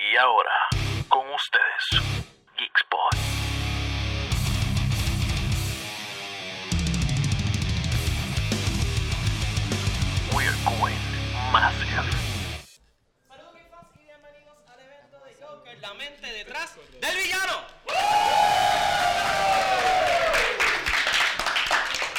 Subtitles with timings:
[0.00, 0.52] Y ahora,
[1.08, 2.02] con ustedes,
[2.56, 3.16] Geekspot.
[10.32, 10.94] We're going
[11.50, 11.88] massive.
[13.26, 17.64] Saludos mis fans y bienvenidos al evento de Joker, la mente detrás del villano.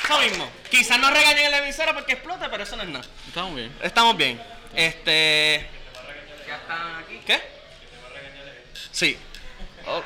[0.03, 0.51] Eso mismo.
[0.69, 3.05] Quizás nos regañen en la emisora porque explota, pero eso no es nada.
[3.25, 3.73] Estamos bien.
[3.81, 4.41] Estamos bien.
[4.75, 5.69] Este.
[6.45, 7.21] ¿Ya están aquí?
[7.25, 7.58] ¿Qué?
[8.99, 9.17] Sí.
[9.87, 10.03] Oh.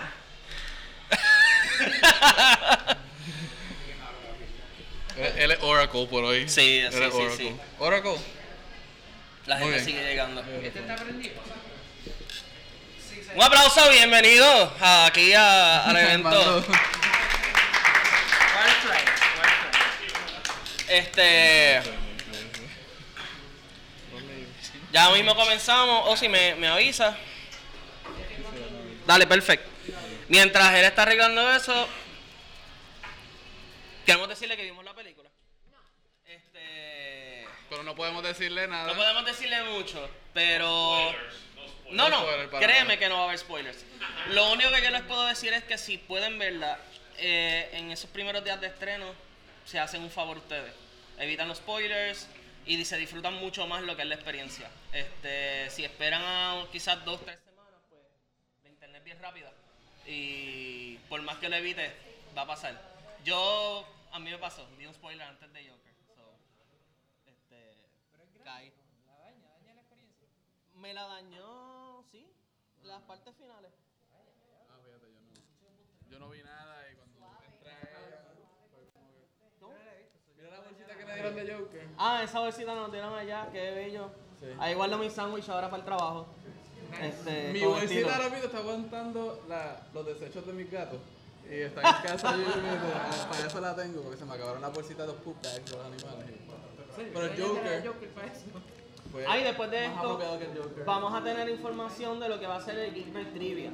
[5.35, 6.47] Él, es Oracle por hoy.
[6.47, 7.37] Sí, Él sí, es sí, Oracle.
[7.37, 7.55] sí.
[7.79, 8.15] Oracle.
[9.47, 9.97] La Muy gente bien.
[9.97, 10.43] sigue llegando.
[13.35, 16.63] Un aplauso, bienvenido aquí a- al evento.
[20.87, 21.81] Este.
[24.91, 26.03] Ya mismo comenzamos.
[26.09, 27.17] O si me, me avisa.
[29.05, 29.69] Dale, perfecto.
[30.29, 31.87] Mientras él está arreglando eso,
[34.05, 35.29] queremos decirle que vimos la película.
[36.25, 37.45] Este.
[37.69, 38.87] Pero no podemos decirle nada.
[38.87, 41.13] No podemos decirle mucho, pero.
[41.91, 42.25] No, no,
[42.59, 43.85] créeme que no va a haber spoilers.
[44.29, 46.79] Lo único que yo les puedo decir es que si pueden verla
[47.17, 49.13] eh, en esos primeros días de estreno,
[49.65, 50.73] se hacen un favor ustedes.
[51.19, 52.27] Evitan los spoilers
[52.65, 54.69] y se disfrutan mucho más lo que es la experiencia.
[54.91, 58.01] Este, si esperan a quizás dos, tres semanas, pues
[58.63, 59.51] la internet es bien rápida.
[60.05, 61.95] Y por más que lo evite,
[62.37, 62.79] va a pasar.
[63.23, 65.93] Yo, a mí me pasó, vi un spoiler antes de Joker.
[66.15, 66.37] So,
[67.25, 67.71] este,
[68.43, 68.71] caí.
[70.75, 72.29] Me la dañó, sí,
[72.83, 73.71] las partes finales.
[74.69, 75.31] Ah, fíjate, yo no.
[76.11, 77.53] Yo no vi nada y cuando como que-
[80.35, 81.87] Mira la bolsita que le dieron de Joker.
[81.97, 84.11] Ah, esa bolsita nos dieron allá, qué bello.
[84.59, 86.27] Ahí guardo mi sándwich ahora para el trabajo.
[87.01, 90.99] Este, Mi bolsita ahora mismo está aguantando la, los desechos de mis gatos.
[91.49, 94.73] Y está en casa yo, yo, para eso la tengo, porque se me acabaron las
[94.73, 96.25] bolsitas de los poop bags de los animales.
[96.95, 97.91] Pero el Joker.
[99.11, 100.85] fue Ah, y después de esto, Joker.
[100.85, 103.71] Vamos a tener información de lo que va a ser el Geek Night Trivia.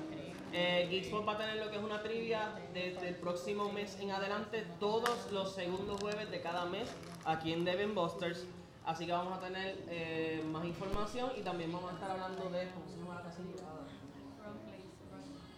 [0.52, 4.12] Eh, Geekspot va a tener lo que es una trivia desde el próximo mes en
[4.12, 6.90] adelante, todos los segundos jueves de cada mes,
[7.24, 8.46] aquí en Devin Busters.
[8.90, 12.72] Así que vamos a tener eh, más información y también vamos a estar hablando de.
[12.72, 13.54] ¿Cómo se llama la casilla?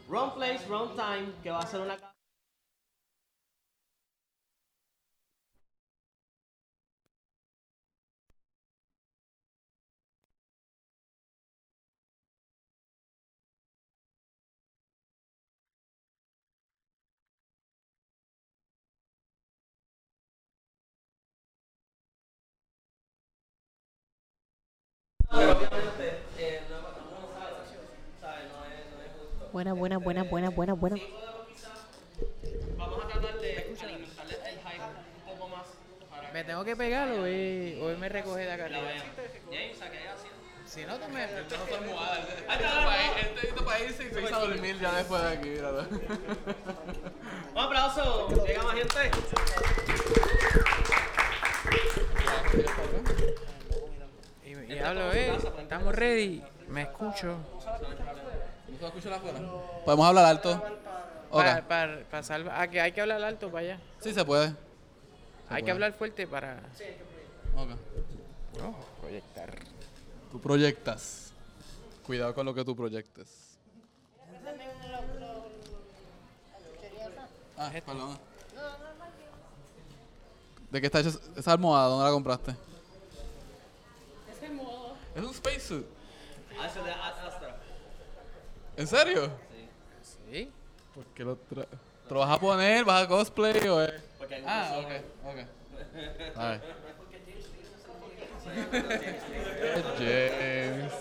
[0.10, 2.11] Run Place, Run Time, que va a ser una.
[29.62, 30.96] Buena, buena, buena, buena, buena, buena.
[32.78, 34.84] Vamos a tratar de alimentarle el hype
[35.28, 35.68] un poco más
[36.10, 38.82] para ¿Me tengo que pegar o él me recoge de acá arriba?
[38.82, 39.04] vean.
[39.52, 40.42] James, ¿a qué haciendo?
[40.66, 41.26] Si no, tú me...
[41.26, 44.96] Este no este este ir- este está para irse y se hizo a dormir ya
[44.96, 45.86] después de aquí, míralo.
[47.54, 49.12] Un aplauso, llega más gente.
[54.44, 56.44] Y, y hablo, eh, estamos ready.
[56.68, 57.38] Me escucho.
[59.86, 60.54] ¿Podemos hablar alto?
[61.30, 61.38] Ok.
[61.38, 62.56] Para, para, para salvar...
[62.60, 63.80] Ah, que hay que hablar alto para allá.
[64.00, 64.56] Sí se puede.
[65.50, 66.60] Hay que hablar fuerte para...
[67.56, 67.70] Ok.
[68.64, 69.54] Oh, proyectar.
[70.32, 71.32] Tú proyectas.
[72.06, 73.58] Cuidado con lo que tú proyectes.
[77.58, 78.18] Ah, perdón.
[80.72, 81.88] ¿De qué está hecha esa almohada?
[81.88, 82.52] ¿Dónde la compraste?
[84.32, 84.96] Es el modo.
[85.14, 85.86] Es un spacesuit.
[86.60, 87.41] Ah.
[88.78, 89.30] ¿En serio?
[90.32, 90.52] ¿Sí?
[90.96, 92.84] ¿Por qué lo tra ¿Te lo vas a poner?
[92.84, 94.02] ¿Vas a cosplay o es?
[94.18, 94.92] Porque hay Ah, ok,
[95.26, 96.38] ok.
[96.38, 96.62] A ver.
[99.98, 100.94] James.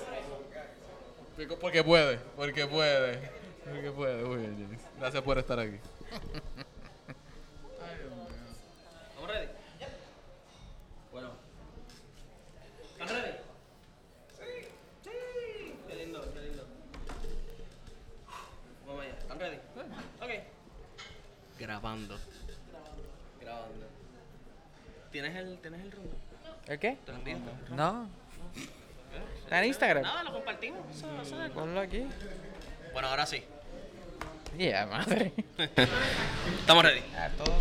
[1.61, 3.31] Porque puede, porque puede.
[3.65, 4.81] Porque puede, muy bien, James.
[4.99, 5.79] Gracias por estar aquí.
[9.09, 9.49] ¿Estamos ready?
[11.13, 11.31] Bueno.
[12.93, 13.33] ¿Están ready?
[14.39, 14.69] Sí.
[15.03, 15.75] Sí.
[15.89, 16.67] Qué lindo, qué lindo.
[18.87, 19.15] Vamos allá.
[19.19, 19.57] ¿Están ready?
[20.21, 20.31] Ok.
[21.61, 22.19] Grabando.
[23.41, 23.87] Grabando.
[25.13, 26.13] ¿Tienes el, ¿tienes el rumbo?
[26.67, 26.97] ¿El qué?
[27.05, 27.37] ¿Te lo envío?
[27.71, 28.09] No.
[29.45, 30.03] ¿Está en Instagram?
[30.03, 30.81] Nada, lo compartimos.
[30.97, 32.07] Eso, eso no es- Ponlo aquí.
[32.93, 33.45] Bueno, ahora sí.
[34.57, 35.33] Ya, madre.
[36.61, 37.03] Estamos ready.
[37.17, 37.55] A todo.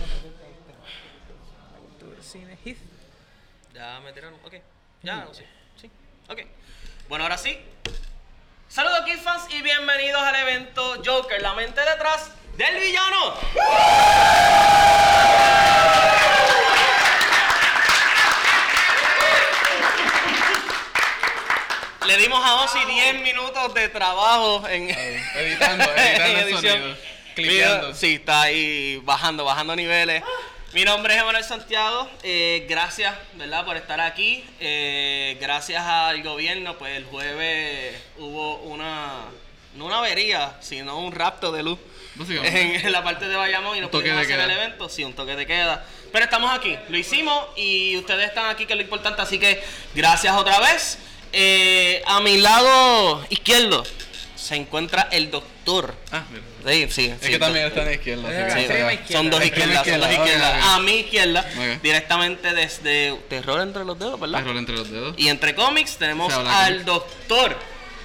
[1.81, 2.77] Cultura, Cine Heath.
[3.73, 4.35] Ya me tiraron.
[4.45, 4.53] Ok.
[5.03, 5.43] Ya, sí.
[5.77, 5.89] Sí.
[6.29, 6.39] Ok.
[7.09, 7.57] Bueno, ahora sí.
[8.69, 13.33] Saludos Kid fans y bienvenidos al evento Joker, la mente detrás del villano.
[22.05, 26.61] Le dimos a Ozzy 10 minutos de trabajo en Editando, editando en edición.
[26.61, 26.97] sonido.
[27.35, 27.93] Clipeando.
[27.93, 30.23] Sí, está ahí bajando, bajando niveles.
[30.73, 32.07] Mi nombre es Emanuel Santiago.
[32.21, 34.43] eh, gracias, ¿verdad?, por estar aquí.
[34.59, 39.21] Eh, gracias al gobierno, pues el jueves hubo una,
[39.75, 41.79] no una avería, sino un rapto de luz
[42.19, 44.63] en, en la parte de Bayamón y no pudimos hacer el queda.
[44.63, 44.89] evento.
[44.89, 45.83] Sí, un toque de queda.
[46.11, 49.21] Pero estamos aquí, lo hicimos y ustedes están aquí, que es lo importante.
[49.23, 49.63] Así que
[49.95, 50.99] gracias otra vez.
[51.33, 53.83] Eh, a mi lado izquierdo
[54.35, 55.95] se encuentra el doctor.
[56.11, 56.43] Ah, mira.
[56.65, 57.05] Sí, sí.
[57.07, 58.53] Es sí, que también está en la izquierda.
[58.53, 60.65] Sí, son dos izquierdas, son dos izquierda, izquierdas.
[60.65, 61.45] A mi izquierda,
[61.81, 64.41] directamente desde Terror entre los dedos, ¿verdad?
[64.41, 65.15] Error entre los dedos.
[65.17, 66.85] Y entre cómics tenemos al cómics.
[66.85, 67.57] doctor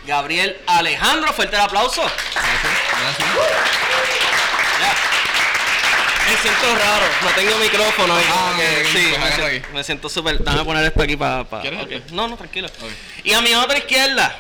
[0.06, 1.33] Gabriel Alejandro.
[1.33, 2.03] Fuerte el aplauso.
[2.03, 3.29] Gracias, gracias.
[4.81, 4.95] Ya.
[6.31, 8.15] Me siento raro, no tengo micrófono.
[8.17, 9.62] Ah, sí, pues me, siento, aquí.
[9.75, 10.43] me siento súper.
[10.43, 11.45] Dame poner esto aquí para.
[11.61, 12.15] ¿Quieres este?
[12.15, 12.69] No, no, tranquilo.
[13.23, 14.35] Y a mi otra izquierda,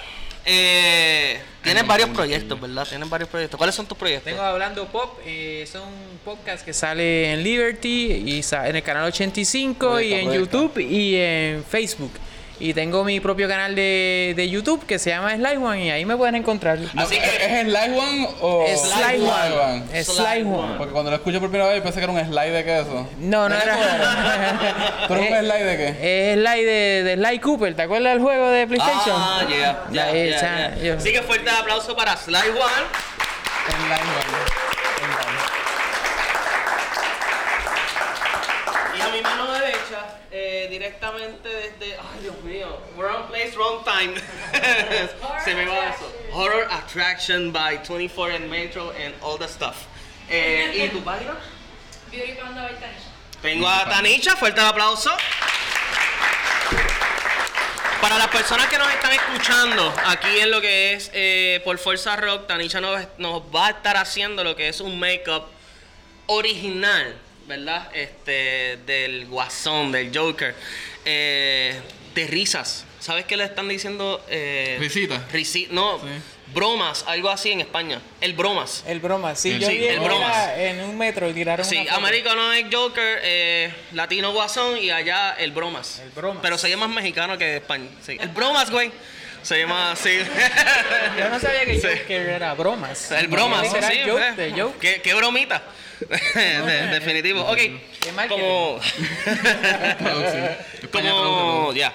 [0.46, 2.60] eh, tienes varios proyectos.
[2.60, 2.86] ¿verdad?
[2.88, 3.58] Tienes varios proyectos.
[3.58, 4.30] ¿Cuáles son tus proyectos?
[4.32, 5.82] Tengo Hablando Pop, eh, son
[6.24, 10.32] podcast que sale en Liberty y sa- en el canal 85 y en.
[10.32, 12.10] YouTube y en Facebook.
[12.60, 16.04] Y tengo mi propio canal de, de YouTube que se llama Sly One y ahí
[16.04, 16.78] me pueden encontrar.
[16.96, 19.82] Así que- ¿Es el Live One o Es Sly One.
[19.92, 20.54] Es Sly Sly One.
[20.54, 20.74] One.
[20.78, 23.08] Porque cuando lo escuché por primera vez pensé que era un slide de queso.
[23.18, 23.76] No, no era.
[25.08, 26.30] ¿Pero un Eh, slide de qué?
[26.32, 27.74] Es Sly de, de Sly Cooper.
[27.74, 29.16] ¿Te acuerdas del juego de PlayStation?
[29.18, 30.76] Ah, ya, ya.
[30.80, 32.84] yo- Así que fuerte el aplauso para Sly One.
[33.66, 34.64] El Live One.
[38.96, 41.94] Y a mi mano derecha, eh, directamente desde.
[41.94, 42.78] Ay, Dios mío.
[42.96, 44.14] Wrong place, wrong time.
[45.44, 46.10] Se me va eso.
[46.32, 49.86] Horror Attraction by 24 and Metro and all the stuff.
[50.28, 51.36] Eh, ¿Y tu página?
[52.10, 53.10] Beauty Panda by Tanisha.
[53.42, 55.10] Tengo a Tanicha, fuerte el aplauso.
[58.00, 62.16] Para las personas que nos están escuchando aquí en lo que es eh, por Fuerza
[62.16, 65.44] Rock, Tanisha nos, nos va a estar haciendo lo que es un make-up
[66.26, 67.88] original, ¿verdad?
[67.94, 70.54] Este, del Guasón, del Joker,
[71.04, 71.80] eh,
[72.14, 72.84] de risas.
[73.00, 74.24] ¿Sabes qué le están diciendo?
[74.30, 75.28] Eh, Risita.
[75.30, 76.06] risi- no, Sí.
[76.54, 78.00] bromas, algo así en España.
[78.22, 78.82] El bromas.
[78.86, 79.50] El broma, sí.
[79.50, 80.48] El- yo sí, vi el bromas.
[80.56, 85.32] en un metro y tiraron Sí, una americano es Joker, eh, latino Guasón y allá
[85.38, 85.98] el Bromas.
[85.98, 86.38] El Bromas.
[86.42, 87.90] Pero se llama más mexicano que español.
[88.06, 88.16] Sí.
[88.18, 88.90] El Bromas, güey.
[89.44, 90.18] Se llama así.
[91.18, 91.86] Yo no sabía que Sí.
[91.86, 93.10] Joker era bromas.
[93.12, 94.00] El Bromas, sí.
[94.06, 94.32] joke eh.
[94.36, 94.78] de joke.
[94.80, 95.62] ¿Qué, qué bromita.
[96.00, 97.42] De- definitivo.
[97.42, 97.56] Ok.
[97.56, 98.80] Qué Como.
[100.92, 101.72] Como.
[101.74, 101.92] Ya.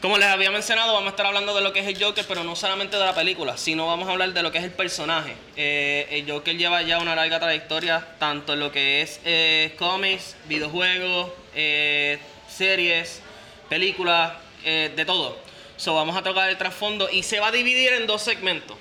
[0.00, 2.44] Como les había mencionado, vamos a estar hablando de lo que es el Joker, pero
[2.44, 5.34] no solamente de la película, sino vamos a hablar de lo que es el personaje.
[5.56, 10.36] Eh, el Joker lleva ya una larga trayectoria, tanto en lo que es eh, cómics,
[10.44, 13.20] videojuegos, eh, series,
[13.68, 14.34] películas,
[14.64, 15.47] eh, de todo.
[15.78, 18.76] So, vamos a tocar el trasfondo y se va a dividir en dos segmentos.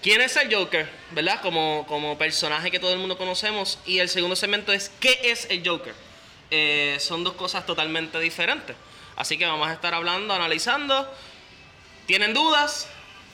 [0.00, 0.88] ¿Quién es el Joker?
[1.10, 1.40] ¿Verdad?
[1.42, 3.80] Como, como personaje que todo el mundo conocemos.
[3.84, 5.96] Y el segundo segmento es ¿qué es el Joker?
[6.52, 8.76] Eh, son dos cosas totalmente diferentes.
[9.16, 11.12] Así que vamos a estar hablando, analizando.
[12.06, 12.86] ¿Tienen dudas?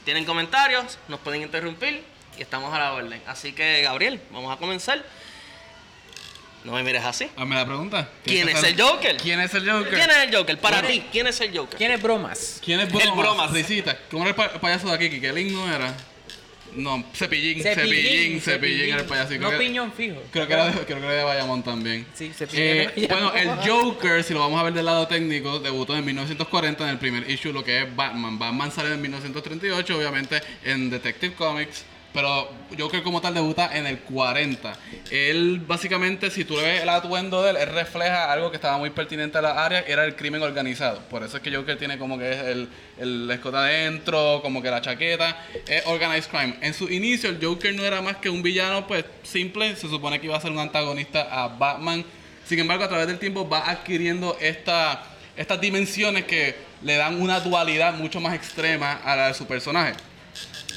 [0.07, 0.99] ¿Tienen comentarios?
[1.09, 2.03] Nos pueden interrumpir
[2.39, 3.23] y estamos a la orden.
[3.27, 5.05] Así que, Gabriel, vamos a comenzar.
[6.65, 7.29] No me mires así.
[7.37, 8.09] Hazme la pregunta.
[8.25, 9.17] ¿Quién es el Joker?
[9.17, 9.95] ¿Quién es el Joker?
[9.95, 10.59] ¿Quién es el Joker?
[10.59, 11.77] Para ti, ¿quién es el Joker?
[11.77, 12.61] ¿Quién es bromas?
[12.65, 13.17] ¿Quién es El Bromas?
[13.17, 13.51] Bromas.
[13.53, 13.99] Risita.
[14.11, 15.11] ¿Cómo era el, pa- el payaso de aquí?
[15.11, 15.93] ¿Kikelín no era?
[16.75, 17.63] No, Cepillín.
[17.63, 19.33] Cepillín, Cepillín, Cepillín era el payaso.
[19.35, 20.23] No Creo que- piñón fijo.
[20.31, 22.07] Creo que era de, creo que era de Bayamón también.
[22.15, 25.95] Sí, Cepillín Eh, bueno, el Joker, si lo vamos a ver del lado técnico, debutó
[25.97, 28.39] en 1940 en el primer issue, lo que es Batman.
[28.39, 31.85] Batman sale en 1938, obviamente, en Detective Comics.
[32.13, 34.77] Pero Joker como tal debuta en el 40.
[35.11, 38.91] Él básicamente, si tú ves el atuendo de él, él refleja algo que estaba muy
[38.91, 41.01] pertinente a la área, era el crimen organizado.
[41.09, 44.83] Por eso es que Joker tiene como que el, el escote adentro, como que la
[44.83, 46.57] chaqueta, es organized crime.
[46.61, 50.21] En su inicio el Joker no era más que un villano pues simple, se supone
[50.21, 52.05] que iba a ser un antagonista a Batman.
[52.45, 55.03] Sin embargo, a través del tiempo va adquiriendo esta,
[55.37, 59.95] estas dimensiones que le dan una dualidad mucho más extrema a la de su personaje.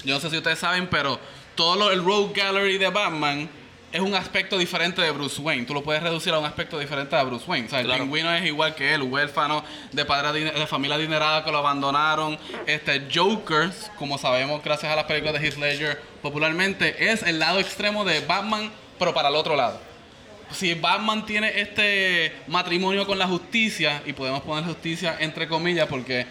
[0.06, 1.20] Yo no sé si ustedes saben, pero
[1.56, 3.50] todo lo, el Rogue Gallery de Batman
[3.92, 5.66] es un aspecto diferente de Bruce Wayne.
[5.66, 7.68] Tú lo puedes reducir a un aspecto diferente a Bruce Wayne.
[7.68, 8.04] O sea, el Claro.
[8.04, 12.38] pingüino es igual que él, huérfano, de padre de familia adinerada que lo abandonaron.
[12.68, 17.60] Este Joker, como sabemos gracias a las películas de Heath Ledger popularmente, es el lado
[17.60, 18.70] extremo de Batman,
[19.00, 19.80] pero para el otro lado.
[20.52, 26.28] Si Batman tiene este matrimonio con la justicia, y podemos poner justicia entre comillas porque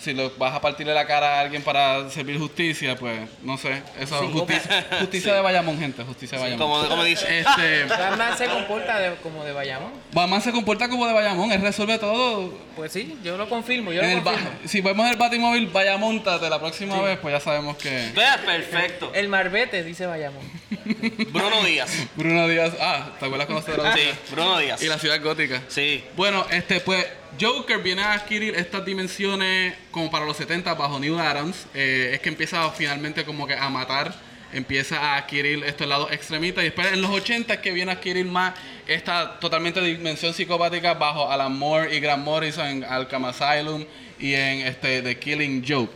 [0.00, 3.82] si lo vas a partirle la cara a alguien para servir justicia, pues no sé.
[3.98, 6.68] Eso justicia, justicia de Bayamón, gente, justicia de Bayamón.
[6.68, 7.40] Como, como dice.
[7.40, 9.92] Este, Batman se comporta de- como de Bayamón.
[10.12, 12.52] Batman se comporta como de Bayamón, él resuelve todo.
[12.76, 14.50] Pues sí, yo lo confirmo, yo lo confirmo.
[14.64, 19.10] si vemos el Batimóvil Bayamóntate la próxima vez, pues ya sabemos que Vea, perfecto.
[19.14, 20.42] El Marbete dice Bayamón.
[21.30, 21.90] Bruno Díaz.
[22.16, 24.00] Bruno Díaz, ah, ¿te acuerdas cuando se?
[24.00, 24.82] Sí, Bruno Díaz.
[24.82, 25.62] Y la ciudad gótica.
[25.68, 26.02] Sí.
[26.16, 27.06] Bueno, este, pues
[27.38, 31.66] Joker viene a adquirir estas dimensiones como para los 70 bajo Neil Adams.
[31.74, 34.14] Eh, es que empieza finalmente como que a matar,
[34.52, 36.62] empieza a adquirir estos lados extremistas.
[36.62, 38.54] Y después en los 80 es que viene a adquirir más
[38.86, 43.84] esta totalmente dimensión psicopática bajo Alan Moore y Grant Morrison en Arkham Asylum
[44.18, 45.92] y en este, The Killing Joke.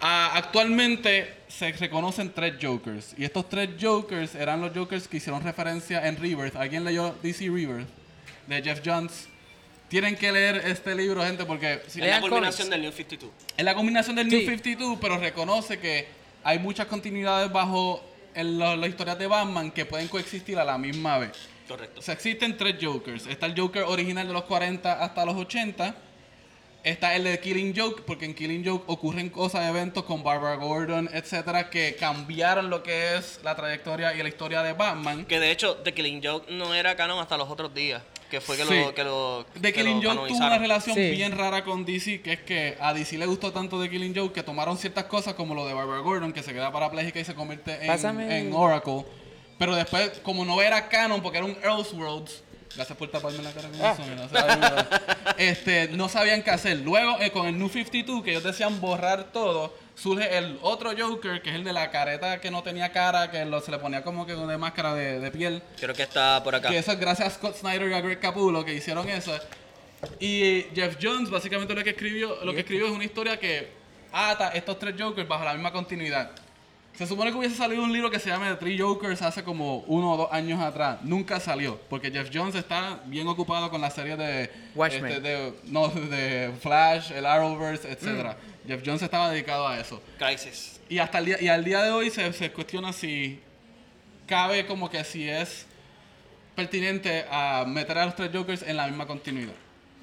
[0.00, 3.14] Ah, actualmente se reconocen tres Jokers.
[3.16, 6.56] Y estos tres Jokers eran los Jokers que hicieron referencia en Rebirth.
[6.56, 7.88] ¿Alguien leyó DC Rebirth?
[8.46, 9.28] De Jeff Johns.
[9.88, 12.68] Tienen que leer este libro, gente, porque si- Es la cómics.
[12.68, 13.30] del New 52.
[13.56, 14.44] es la combinación del New Sí.
[14.46, 16.08] 52, pero reconoce que
[16.42, 18.02] hay muchas continuidades bajo
[18.34, 21.32] lo- las historias de Batman que pueden coexistir a la misma vez.
[21.68, 22.00] Correcto.
[22.00, 23.26] O sea, existen tres Jokers.
[23.26, 25.94] Está el Joker original de los 40 hasta los 80.
[26.84, 31.10] Está el de Killing Joke, porque en Killing Joke ocurren cosas, eventos con Barbara Gordon,
[31.12, 35.24] etcétera, que cambiaron lo que es la trayectoria y la historia de Batman.
[35.24, 38.02] Que de hecho, The Killing Joke no era canon hasta los otros días.
[38.30, 38.74] Que fue que Sí.
[38.74, 38.94] lo.
[38.94, 41.10] Que lo The que Killing lo Joke tuvo una relación Sí.
[41.10, 44.32] bien rara con DC, que es que a DC le gustó tanto The Killing Joke
[44.34, 47.34] que tomaron ciertas cosas como lo de Barbara Gordon, que se queda parapléjica y se
[47.34, 49.04] convierte en, en Oracle.
[49.58, 52.42] Pero después, como no era canon, porque era un Elseworlds,
[52.74, 53.96] gracias por taparme la cara con Ah.
[53.96, 54.02] eso,
[54.32, 55.36] ver.
[55.38, 56.78] este, no sabían qué hacer.
[56.78, 61.42] Luego, eh, con el New 52, que ellos decían borrar todo, surge el otro Joker,
[61.42, 64.02] que es el de la careta que no tenía cara, que lo- se le ponía
[64.04, 65.62] como que de máscara de, de piel.
[65.80, 66.68] Creo que está por acá.
[66.68, 69.36] Que eso es gracias a Scott Snyder y a Greg Capullo que hicieron eso.
[70.20, 73.68] Y Jeff Jones básicamente lo que escribió, lo que escribió es una historia que
[74.12, 76.30] ata estos tres Jokers bajo la misma continuidad.
[76.96, 79.80] Se supone que hubiese salido un libro que se llama The Three Jokers hace como
[79.80, 81.02] uno o dos años atrás.
[81.02, 85.12] Nunca salió, porque Jeff Jones está bien ocupado con la serie de, Watchmen.
[85.12, 88.34] este, de, no, de Flash, el Arrowverse, etc.
[88.66, 90.02] Jeff Jones estaba dedicado a eso.
[90.18, 90.80] Crisis.
[90.88, 93.40] Y hasta el día, y al día de hoy se, se cuestiona si
[94.26, 95.66] cabe como que si es
[96.54, 99.52] pertinente a meter a los tres Jokers en la misma continuidad.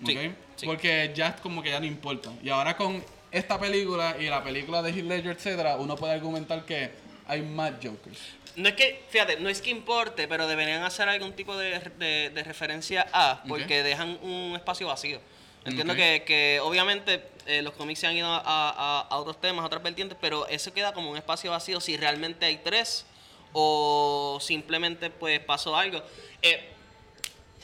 [0.03, 0.09] ¿ok?
[0.09, 0.65] Sí, sí.
[0.67, 2.31] Porque ya como que ya no importa.
[2.43, 6.65] Y ahora con esta película y la película de Heath Ledger, etcétera, uno puede argumentar
[6.65, 6.91] que
[7.27, 8.19] hay más Jokers.
[8.55, 12.29] No es que, fíjate, no es que importe, pero deberían hacer algún tipo de, de-
[12.29, 15.19] de referencia a, porque dejan un espacio vacío.
[15.65, 19.63] Entiendo que, que obviamente eh, los cómics se han ido a, a- a otros temas,
[19.63, 23.05] a otras vertientes, pero eso queda como un espacio vacío si realmente hay tres
[23.53, 26.03] o simplemente pues pasó algo.
[26.41, 26.69] Eh,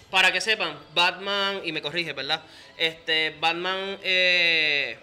[0.10, 2.42] para que sepan, Batman, y me corrige, ¿verdad?
[2.78, 4.98] Este, Batman eh,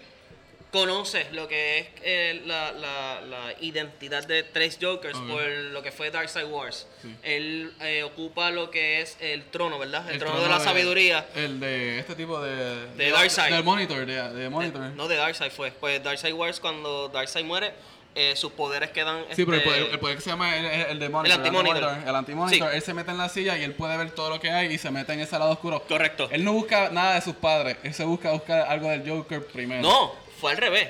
[0.71, 5.27] conoce lo que es eh, la, la- la identidad de tres Jokers Ok.
[5.27, 6.87] por lo que fue Darkseid Wars.
[7.23, 10.09] Él eh, ocupa lo que es el trono, ¿verdad?
[10.11, 11.25] El, trono, de la sabiduría.
[11.35, 12.87] El de este tipo de...
[12.95, 13.53] De Darkseid.
[13.53, 14.81] Del Monitor, de, de Monitor.
[14.95, 15.71] No, de Darkseid fue.
[15.71, 17.73] Pues Darkseid Wars, cuando Darkseid muere,
[18.15, 19.23] eh, sus poderes quedan...
[19.31, 21.37] Sí, pero el este, poder, el poder que se llama el, el, el de Monitor,
[21.39, 21.97] anti-monitor.
[22.05, 22.75] El anti-monitor, Sí.
[22.75, 24.77] él se mete en la silla y él puede ver todo lo que hay y
[24.77, 25.83] se mete en ese lado oscuro.
[25.87, 26.27] Correcto.
[26.31, 29.81] Él no busca nada de sus padres, él se busca buscar algo del Joker primero.
[29.81, 30.89] No, fue al revés.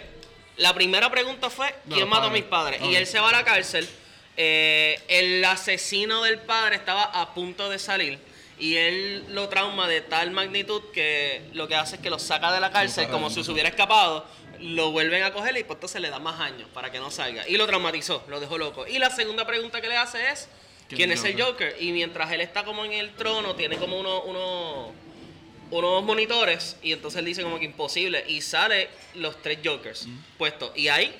[0.58, 2.82] La primera pregunta fue, ¿quién mató a mis padres?
[2.82, 3.88] Y él se va a la cárcel.
[4.40, 8.20] eh, el asesino del padre estaba a punto de salir.
[8.60, 12.52] Y él lo trauma de tal magnitud que lo que hace es que lo saca
[12.52, 14.26] de la cárcel como si se hubiera escapado.
[14.60, 17.48] Lo vuelven a coger y pues entonces le da más años para que no salga.
[17.48, 18.88] Y lo traumatizó, lo dejó loco.
[18.88, 20.50] Y la segunda pregunta que le hace es,
[20.88, 21.76] ¿Quién ¿quién es es el Joker?
[21.80, 24.92] Y mientras él está como en el trono, tiene como uno, uno,
[25.72, 30.08] unos monitores y entonces él dice como que imposible y sale los tres Jokers
[30.38, 31.14] puestos y ahí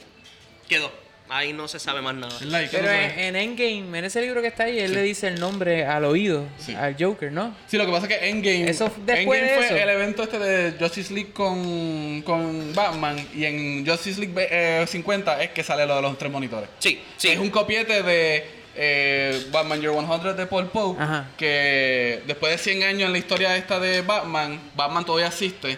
[0.68, 0.92] quedó.
[1.30, 2.34] Ahí no se sabe más nada.
[2.40, 2.62] ¿Verdad?
[2.62, 5.02] ¿Y qué Pero no en, en Endgame, en ese libro que está ahí, él le
[5.02, 6.74] dice el nombre al oído Sí.
[6.74, 7.54] al Joker, ¿no?
[7.68, 10.40] Sí, lo que pasa es que Endgame, Eso después Endgame de fue el evento este
[10.40, 15.86] de Justice League con, con Batman y en Justice League eh, 50 es que sale
[15.86, 16.70] lo de los tres monitores.
[16.80, 17.28] Sí, sí.
[17.28, 18.46] Es un copiete de
[18.78, 21.30] eh, Batman Year 100 de Paul Pope, Ajá.
[21.38, 25.78] que después de 100 años en la historia esta de Batman, Batman todavía existe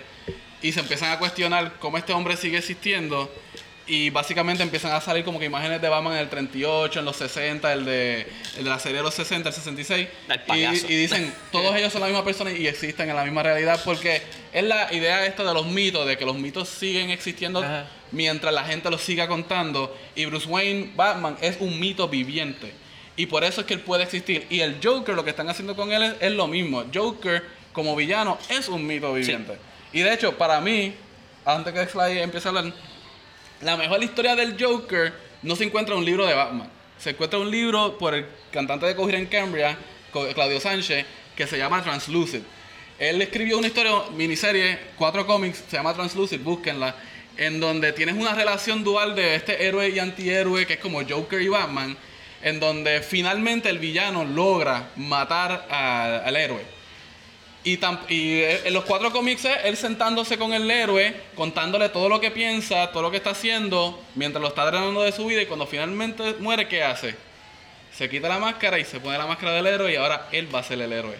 [0.61, 3.31] y se empiezan a cuestionar cómo este hombre sigue existiendo
[3.87, 7.15] y básicamente empiezan a salir como que imágenes de Batman en el 38, en los
[7.15, 8.27] 60, el de,
[8.57, 11.91] el de la serie de los 60, el 66 Del y, y dicen todos ellos
[11.91, 14.21] son la misma persona y existen en la misma realidad porque
[14.53, 17.87] es la idea esta de los mitos, de que los mitos siguen existiendo Ajá.
[18.11, 19.97] mientras la gente los siga contando.
[20.15, 22.71] Y Bruce Wayne, Batman, es un mito viviente.
[23.19, 24.47] Y por eso es que él puede existir.
[24.49, 26.85] Y el Joker, lo que están haciendo con él es, es lo mismo.
[26.93, 29.57] Joker, como villano, es un mito viviente.
[29.91, 30.93] Y de hecho, para mí,
[31.43, 32.73] antes que Sly empiece a hablar,
[33.59, 35.11] la mejor historia del Joker
[35.41, 36.69] no se encuentra en un libro de Batman.
[36.97, 39.77] Se encuentra en un libro por el cantante de Coger en Cambria,
[40.13, 42.43] Claudio Sánchez, que se llama Translucid.
[42.97, 46.95] Él escribió una historia, miniserie, cuatro cómics, se llama Translucid, búsquenla,
[47.35, 51.41] en donde tienes una relación dual de este héroe y antihéroe que es como Joker
[51.41, 51.97] y Batman,
[52.41, 56.63] en donde finalmente el villano logra matar a- al héroe.
[57.63, 61.89] Y, tam- y eh, en los cuatro cómics es él sentándose con el héroe, contándole
[61.89, 65.25] todo lo que piensa, todo lo que está haciendo, mientras lo está drenando de su
[65.25, 67.15] vida y cuando finalmente muere, ¿qué hace?
[67.93, 70.59] Se quita la máscara y se pone la máscara del héroe y ahora él va
[70.59, 71.15] a ser el héroe.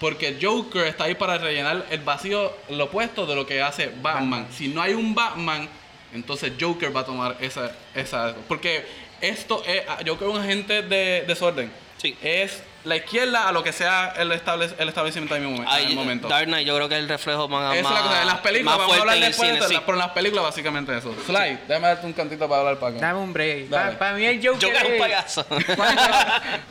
[0.00, 4.48] Porque Joker está ahí para rellenar el vacío, lo opuesto de lo que hace Batman.
[4.50, 5.68] Si no hay un Batman,
[6.12, 7.70] entonces Joker va a tomar esa...
[7.94, 8.84] esa porque
[9.20, 9.82] esto es...
[10.06, 11.70] Joker es un agente de desorden.
[11.98, 12.14] Sí.
[12.22, 15.68] Es la izquierda a lo que sea el, estable- el establecimiento en mi momen- en
[15.68, 16.28] Ahí, el momento.
[16.28, 17.74] Dark Knight, yo creo que es el reflejo más.
[17.74, 18.20] Esa es la cosa.
[18.20, 19.74] En las películas, más vamos a hablar en el después, cine, de sí.
[19.74, 21.14] la- pero en las películas básicamente eso.
[21.26, 23.06] Sly, déjame darte un cantito para hablar para acá.
[23.06, 23.68] Dame un break.
[23.98, 25.46] Para mí el Joker, Joker es un payaso.
[25.76, 26.02] Cuando,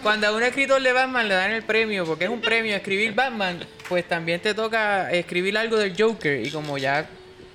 [0.03, 3.13] cuando a un escritor de Batman le dan el premio, porque es un premio escribir
[3.13, 6.45] Batman, pues también te toca escribir algo del Joker.
[6.45, 7.07] Y como ya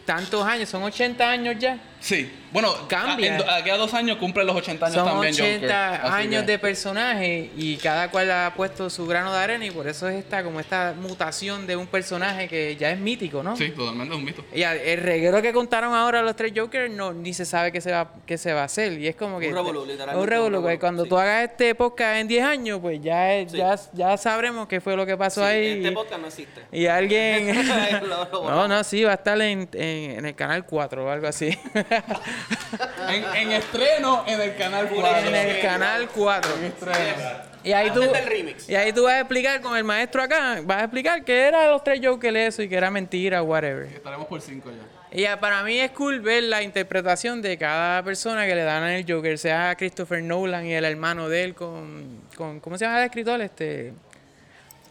[0.04, 1.78] tantos años, son 80 años ya.
[2.00, 2.32] Sí.
[2.52, 3.32] Bueno, Cambia.
[3.36, 6.00] a- en aquí a dos años cumple los 80 años Son también 80 Joker.
[6.10, 9.70] Así años que- de personaje y cada cual ha puesto su grano de arena y
[9.70, 13.56] por eso es esta como esta mutación de un personaje que ya es mítico, ¿no?
[13.56, 14.44] Sí, totalmente es un mito.
[14.52, 17.80] Y a- el reguero que contaron ahora los tres Jokers no ni se sabe qué
[17.80, 20.26] se va qué se va a hacer y es como que Un revolú, literalmente un
[20.28, 21.08] revolú, que revolú, cuando sí.
[21.08, 23.58] tú hagas este podcast en 10 años pues ya es- Sí.
[23.58, 26.62] ya, ya sabremos qué fue lo que pasó ahí Este y- podcast no existe.
[26.72, 27.46] y, alguien
[28.32, 31.56] no no sí va a estar en, en, en el canal 4 o algo así
[33.08, 35.28] En, en estreno en el canal 4.
[35.28, 36.98] en el canal 4 En estreno.
[37.64, 38.68] y ahí tú del remix.
[38.68, 41.68] y ahí tú vas a explicar con el maestro acá vas a explicar que era
[41.68, 44.76] los tres Jokers eso y que era mentira whatever Estaremos por 5 ya.
[45.12, 48.84] Y ya, para mí es cool ver la interpretación de cada persona que le dan
[48.84, 53.00] al Joker, sea Christopher Nolan y el hermano de él con, con ¿cómo se llama
[53.00, 53.40] el escritor?
[53.40, 53.92] Este,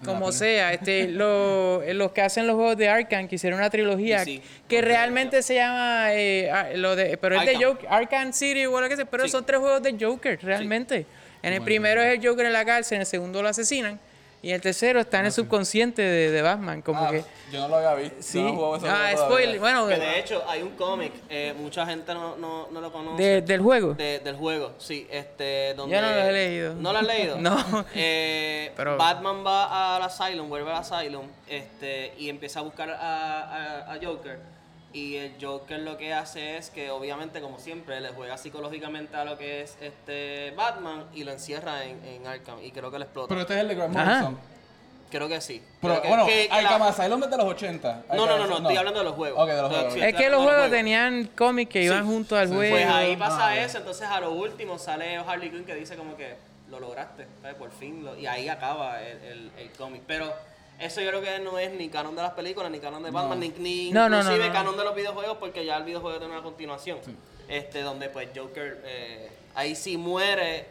[0.06, 4.24] como sea, este, lo- los que hacen los juegos de Arkham, que hicieron una trilogía
[4.24, 4.62] Sí, sí.
[4.68, 7.64] que realmente se llama, eh, ah, lo de, pero es de.
[7.64, 9.30] Joker, Arkham City o lo que sea, pero Sí.
[9.30, 11.06] son tres juegos de Joker, realmente.
[11.44, 14.00] En el primero es el Joker en la cárcel, en el segundo lo asesinan,
[14.41, 17.23] y el tercero está en el subconsciente de, de Batman, como Ah, que...
[17.52, 18.15] yo no lo había visto.
[18.21, 22.13] Sí, Yo no ah, spoiler, bueno, Que de hecho hay un cómic, eh, mucha gente
[22.13, 23.21] no, no, no lo conoce.
[23.21, 23.93] de- del juego.
[23.95, 25.08] De- del juego, sí.
[25.12, 26.75] Este, donde, Yo no lo he leído.
[26.75, 27.38] ¿No lo has leído?
[27.39, 27.86] No.
[27.95, 32.95] Eh, Pero- Batman va al Asylum, vuelve al Asylum, este, y empieza a buscar a,
[33.88, 34.39] a- a Joker.
[34.91, 39.23] Y el Joker lo que hace es que, obviamente, como siempre, le juega psicológicamente a
[39.23, 42.58] lo que es este Batman y lo encierra en, en Arkham.
[42.63, 43.30] Y creo que lo explota.
[43.30, 43.93] Pero este es el de Grant.
[43.95, 44.39] Morrison.
[45.12, 45.60] creo que sí.
[45.82, 48.04] Pero Creo que- bueno, que- que Arkham la- Asylum es de los 80.
[48.13, 49.39] No, no, no, no, estoy hablando de los juegos.
[49.43, 49.93] Ok, de los juegos.
[49.93, 52.10] Sí, Es que los juegos tenían cómics que iban Sí.
[52.12, 52.54] junto al Sí.
[52.56, 52.75] juego.
[52.75, 56.15] Pues ahí pasa Ah, eso, entonces a lo último sale Harley Quinn que dice como
[56.15, 56.36] que
[56.69, 57.56] lo lograste, ¿sabes?
[57.58, 60.04] por fin, lo- y ahí acaba el, el- el cómic.
[60.06, 60.32] Pero
[60.80, 63.39] eso yo creo que no es ni canon de las películas, ni canon de Batman,
[63.39, 64.54] ni, ni No, no, no, inclusive no.
[64.54, 67.00] canon de los videojuegos, porque ya el videojuego tiene una continuación,
[67.48, 70.65] este donde pues Joker eh, ahí sí muere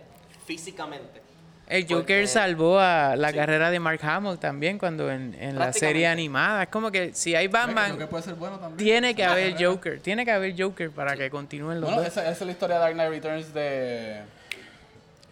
[0.47, 1.23] físicamente.
[1.69, 3.35] El Joker Porque- salvó a la Sí.
[3.37, 6.63] carrera de Mark Hamill también cuando en, en la serie animada.
[6.63, 8.79] Es como que si hay Creo que Batman, puede ser bueno también.
[8.79, 10.01] tiene que haber Joker.
[10.01, 12.09] Tiene que haber Joker para que continúen los Bueno, dos.
[12.11, 14.23] esa, esa es la historia de Dark Knight Returns de.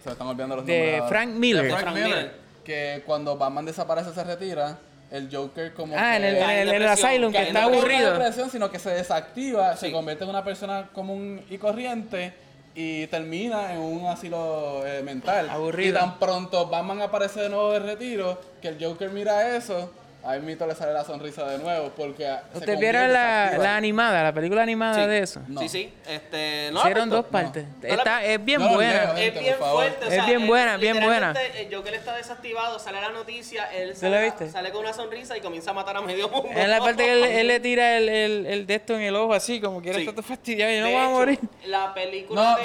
[0.02, 1.08] Se me están olvidando los De nombres.
[1.08, 1.62] Frank Miller.
[1.62, 2.08] De Frank, Frank Miller.
[2.16, 2.45] Miller.
[2.66, 4.76] Que cuando Batman desaparece, se retira.
[5.08, 5.94] El Joker, como.
[5.96, 8.12] Ah, en que- el, en el- en el depresión, Asylum, que está aburrido.
[8.12, 12.34] depresión, sino que se desactiva, se convierte en una persona común y corriente
[12.74, 15.48] y termina en un asilo eh, mental.
[15.48, 15.96] Aburrido.
[15.96, 19.92] Y tan pronto Batman aparece de nuevo de retiro, que el Joker mira eso,
[20.26, 24.22] ahí mito le sale la sonrisa de nuevo, porque se ¿Ustedes vieron la, la animada,
[24.22, 25.08] la película animada Sí.
[25.10, 25.40] de eso?
[25.48, 25.60] No.
[25.60, 27.64] Sí, sí, este, ¿no la has Hicieron dos partes.
[27.82, 29.12] ¿No la- Está, es bien No, buena.
[29.14, 31.28] leo, Es bien fuerte, o Es bien él- buena, bien buena.
[31.28, 34.50] literalmente, El Joker está desactivado, sale la noticia, él ¿Tú la sale, viste?
[34.50, 36.48] sale con una sonrisa y comienza a matar a medio mundo.
[36.54, 39.16] Es la parte que él, él le tira el, el, el de esto en el
[39.16, 40.02] ojo así, como quiere Sí.
[40.02, 41.38] estar todo fastidiado y no De va a morir.
[41.66, 42.56] La película No.
[42.58, 42.64] de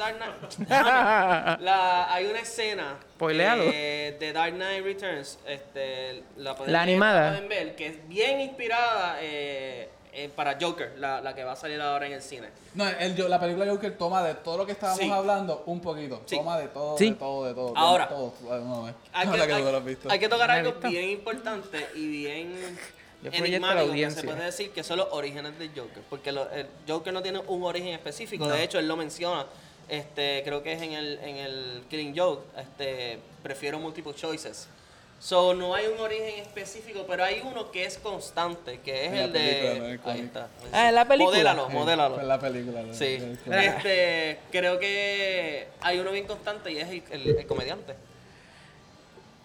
[0.00, 0.68] Dark Knight.
[1.60, 5.38] la, hay una escena eh, de Dark Knight Returns.
[5.46, 7.30] Este, la, pueden La ver, animada.
[7.32, 11.56] pueden ver, que es bien inspirada eh, eh, para Joker, la, la que va a
[11.56, 12.48] salir ahora en el cine.
[12.74, 15.10] No, el, yo- la película Joker toma de todo lo que estábamos Sí.
[15.10, 16.22] hablando un poquito.
[16.26, 16.36] Sí.
[16.36, 17.10] Toma de todo, Sí.
[17.10, 17.76] de todo, de todo.
[17.76, 18.06] Ahora.
[18.06, 18.88] de todo.
[18.88, 18.94] Eh.
[19.12, 20.10] Hay No, que, la que hay- tú lo has visto.
[20.10, 20.88] hay que tocar la algo visto.
[20.88, 22.78] bien importante y bien
[23.22, 26.02] la enigmático que se puede decir que son los orígenes del Joker.
[26.08, 28.48] Porque lo- el Joker no tiene un origen específico.
[28.48, 29.44] De hecho, él lo menciona.
[29.90, 32.44] Este, creo que es en el, en el Killing Joke.
[32.56, 34.68] Este, prefiero multiple choices.
[35.18, 39.18] So, no hay un origen específico, pero hay uno que es constante, que es En
[39.18, 39.90] el película, no de...
[39.92, 40.48] el Ahí está.
[40.72, 41.30] Ah, en la película.
[41.54, 42.20] Modélalo, Sí, modélalo.
[42.20, 42.82] en la película.
[42.82, 42.94] ¿no?
[42.94, 43.18] Sí.
[43.52, 47.94] Este, creo que hay uno bien constante y es el, el- el comediante.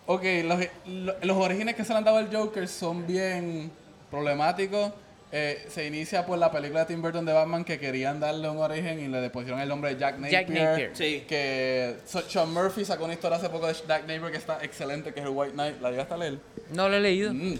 [0.05, 3.69] Ok, los, lo- los orígenes que se le han dado al Joker son bien
[4.11, 4.91] problemáticos.
[5.31, 8.57] Eh, se inicia por la película de Tim Burton de Batman que querían darle un
[8.57, 10.45] origen y le pusieron el nombre de Jack Napier.
[10.45, 10.91] Jack Napier.
[10.93, 11.25] Sí.
[11.27, 15.13] Que so- Sean Murphy sacó una historia hace poco de Jack Napier que está excelente,
[15.13, 15.81] que es el White Knight.
[15.81, 16.39] ¿La llegaste a leer?
[16.71, 17.33] No lo he leído.
[17.33, 17.55] Mm.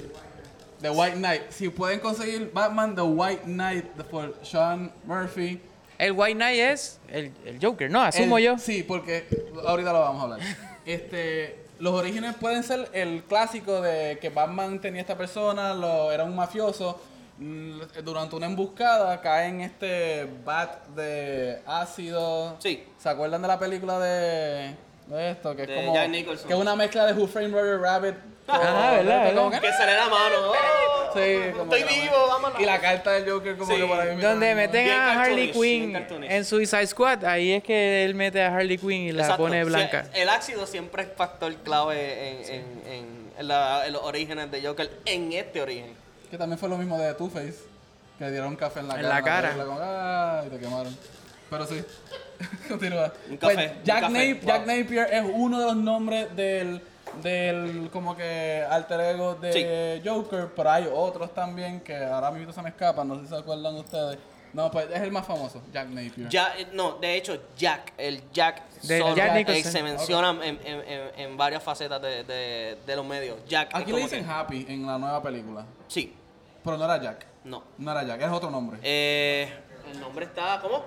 [0.82, 1.42] The White Knight.
[1.50, 5.60] Si pueden conseguir Batman The White Knight por Sean Murphy.
[5.98, 8.02] El White Knight es el, el Joker, ¿no?
[8.04, 8.58] Asumo el- yo.
[8.58, 9.26] Sí, porque
[9.66, 10.40] ahorita lo vamos a hablar.
[10.86, 16.24] Este, los orígenes pueden ser el clásico de que Batman tenía esta persona, lo, era
[16.24, 17.02] un mafioso.
[17.38, 22.56] Mm, Durante una emboscada cae en este bat de ácido.
[22.60, 22.84] Sí.
[22.98, 24.76] ¿Se acuerdan de la película de,
[25.08, 25.56] de esto?
[25.56, 25.94] Que es De como.
[25.94, 26.48] Jack Nicholson.
[26.48, 28.16] Que es una mezcla de Who Framed Roger Rabbit.
[28.48, 29.62] Ah, ¿verdad, como verdad?
[29.62, 30.36] que- Que sale la mano.
[30.50, 30.54] ¡oh!
[31.16, 32.60] Sí, como Estoy que vivo, vámonos.
[32.60, 33.82] Y la carta del Joker como Sí.
[33.82, 34.18] que por ahí.
[34.18, 35.96] Donde meten Bien a Harley Quinn
[36.30, 39.44] en Suicide Squad, ahí es que él mete a Harley Quinn y la Exacto.
[39.44, 40.06] pone Sí, blanca.
[40.14, 44.62] el ácido siempre es factor clave en, en- en- en la- en los orígenes de
[44.62, 45.96] Joker, en este origen.
[46.36, 47.56] Que también fue lo mismo de Two-Face.
[48.20, 49.16] Que dieron café en la En cara.
[49.16, 49.50] la cara.
[49.52, 50.98] película, como, "Ah", y te quemaron.
[51.50, 51.82] Pero sí.
[52.68, 53.14] Continúa.
[53.30, 54.48] Un Pues, café, un Jack, café, Nap- wow.
[54.48, 56.82] Jack Napier es uno de los nombres del,
[57.24, 62.62] del como que alter ego de Joker, pero hay otros también que ahora mismo se
[62.62, 64.18] me escapan, no sé si se acuerdan ustedes.
[64.52, 66.28] No, pues es el más famoso, Jack Napier.
[66.30, 69.72] Ya, eh, no, de hecho, Jack, el Jack De solo, Jack eh, Nicholson.
[69.72, 73.38] se menciona en, en- en- en varias facetas de, de- de los medios.
[73.48, 73.70] Jack.
[73.74, 76.14] Aquí le dicen que- Happy en la nueva película, Sí,
[76.66, 77.26] pero no era Jack.
[77.46, 77.64] no.
[77.78, 78.80] No era Jack, es otro nombre.
[78.84, 79.54] Eh,
[79.92, 80.84] el nombre está, ¿cómo?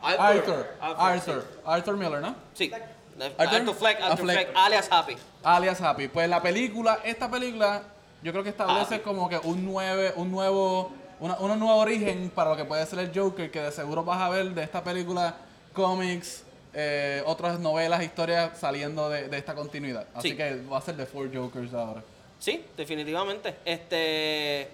[0.00, 1.58] Arthur, Arthur, sí.
[1.64, 2.34] Arthur Miller, ¿no?
[2.54, 2.70] Sí.
[2.70, 4.36] Arthur- Arthur Fleck, Arthur Fleck.
[4.46, 5.16] Fleck, alias Happy.
[5.44, 6.08] alias Happy.
[6.08, 7.82] Pues la película, esta película,
[8.22, 9.04] yo creo que establece Happy.
[9.04, 10.90] como que un, nueve, un nuevo,
[11.20, 14.20] una, un nuevo origen para lo que puede ser el Joker, que de seguro vas
[14.20, 15.34] a ver de esta película,
[15.72, 16.42] cómics,
[16.74, 20.06] eh, otras novelas, historias saliendo de, de esta continuidad.
[20.14, 20.36] Así Sí.
[20.36, 22.02] que va a ser de Four Jokers ahora.
[22.38, 23.56] Sí, definitivamente.
[23.64, 24.68] Este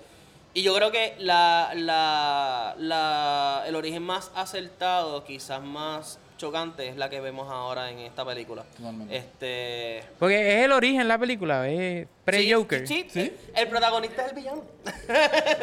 [0.58, 6.96] y yo creo que la, la, la- el origen más acertado, quizás más chocante, es
[6.96, 8.62] la que vemos ahora en esta película.
[8.76, 9.16] Totalmente.
[9.16, 12.86] Este Porque es el origen la película, es pre-Joker.
[12.86, 13.32] Sí, ¿Sí?
[13.56, 14.62] el protagonista es el villano.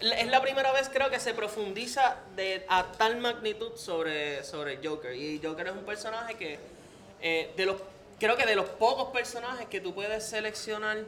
[0.00, 4.78] La- es la primera vez creo que se profundiza de, a tal magnitud sobre, sobre
[4.82, 5.14] Joker.
[5.14, 6.58] Y Joker es un personaje que
[7.22, 7.76] eh, de los
[8.18, 10.98] creo que de los pocos personajes que tú puedes seleccionar,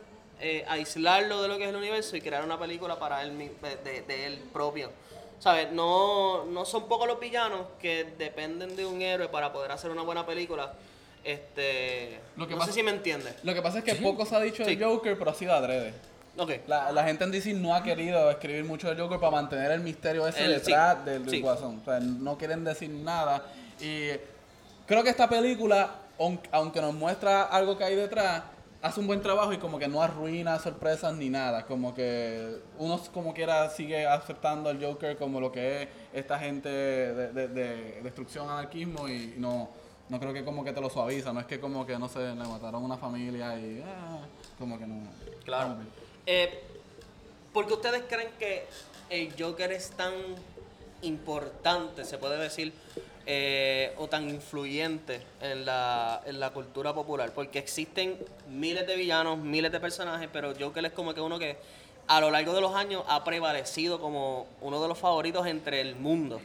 [0.42, 3.76] eh, aislarlo de lo que es el universo y crear una película para él de,
[3.76, 4.90] de- de él propio.
[5.38, 5.72] ¿Sabes?
[5.72, 10.02] No, no son pocos los villanos que dependen de un héroe para poder hacer una
[10.02, 10.72] buena película.
[11.24, 13.34] Este, Lo que no pasa- sé si me entiendes.
[13.42, 14.76] Lo que pasa es que poco se ha dicho Sí.
[14.76, 15.94] de Joker, pero ha sido adrede.
[16.36, 16.50] Ok.
[16.66, 19.80] La, la gente en DC no ha querido escribir mucho del Joker para mantener el
[19.80, 21.40] misterio ese El- detrás sí, del, del sí.
[21.40, 21.80] guasón.
[21.80, 23.44] O sea, no quieren decir nada.
[23.80, 24.08] Y
[24.86, 28.42] creo que esta película, aun- aunque nos muestra algo que hay detrás,
[28.82, 31.64] hace un buen trabajo y como que no arruina sorpresas ni nada.
[31.66, 36.68] Como que uno como quiera sigue aceptando al Joker como lo que es esta gente
[36.68, 39.70] de, de- de destrucción, anarquismo y no,
[40.08, 41.32] no creo que como que te lo suaviza.
[41.32, 43.82] No es que como que, no sé, le mataron una familia y...
[43.86, 44.18] ah,
[44.58, 45.02] como que no...
[45.44, 45.76] Claro.
[46.26, 46.62] Eh,
[47.52, 48.66] ¿Por qué ustedes creen que
[49.10, 50.12] el Joker es tan
[51.02, 52.72] importante, se puede decir,
[53.26, 57.32] eh, o tan influyente en la, en la cultura popular?
[57.34, 58.16] Porque existen
[58.48, 61.56] miles de villanos, miles de personajes, pero Joker es como que uno que
[62.08, 65.94] a lo largo de los años ha prevalecido como uno de los favoritos entre el
[65.96, 66.40] mundo.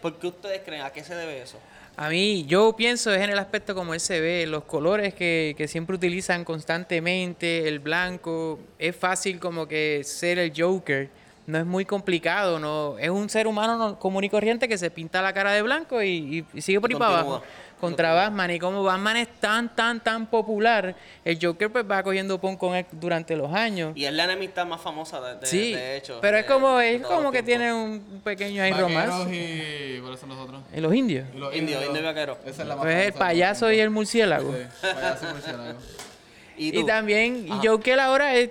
[0.00, 0.82] ¿Por qué ustedes creen?
[0.82, 1.58] ¿A qué se debe eso?
[1.96, 5.54] A mí, yo pienso es en el aspecto como él se ve, los colores que,
[5.58, 11.10] que siempre utilizan constantemente, el blanco, es fácil como que ser el Joker,
[11.46, 14.90] no es muy complicado, no es un ser humano no- común y corriente que se
[14.90, 17.42] pinta la cara de blanco y, y- y sigue por ahí para abajo.
[17.80, 22.40] Contra Batman, y como Batman es tan, tan, tan popular, el Joker pues va cogiendo
[22.40, 23.90] pon con él durante los años.
[23.96, 26.20] Y es la enemistad más famosa de, de- sí, de hecho.
[26.22, 29.34] pero es como, es como que tiene un pequeño ahí Vaqueros romance.
[29.96, 30.00] y...
[30.00, 30.62] ¿Cuáles son los otros?
[30.72, 31.26] En los indios.
[31.34, 32.38] Y los Indio, indio y vaquero.
[32.46, 34.52] Esa es la más Pues el famosa payaso y el murciélago.
[34.52, 34.58] Sí,
[34.94, 35.78] payaso y murciélago.
[36.56, 37.60] ¿Y, también, Ajá.
[37.62, 38.50] y Joker ahora es,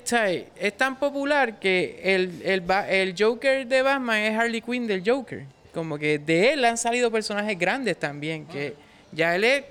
[0.60, 5.04] es tan popular que el, el, Ba- el Joker de Batman es Harley Quinn del
[5.06, 5.46] Joker.
[5.74, 8.46] Como que de él han salido personajes grandes también.
[8.48, 8.74] Que
[9.12, 9.64] ya él es,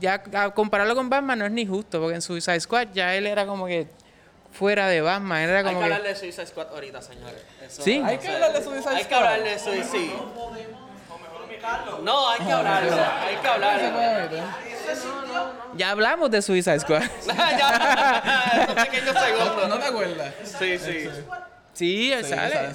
[0.00, 3.26] ya a compararlo con Batman no es ni justo, porque en Suicide Squad ya él
[3.26, 3.86] era como que
[4.52, 5.42] fuera de Batman.
[5.42, 6.08] Era Hay que como hablar que.
[6.08, 7.42] de Suicide Squad ahorita, señores.
[7.66, 8.00] Eso- Sí.
[8.04, 9.18] Hay que hablar de Suicide Hay que Squad.
[9.26, 10.12] hablar de Suicide.
[12.02, 12.92] No, hay que hablarlo.
[13.20, 14.44] Hay que hablarlo.
[15.74, 17.02] Ya hablamos de Suicide Squad.
[17.26, 19.68] ya, esos pequeños ¿No, segundos.
[19.68, 20.34] no te acuerdas?
[20.58, 21.08] Sí, sí.
[21.72, 22.72] Sí, él Sí, sale.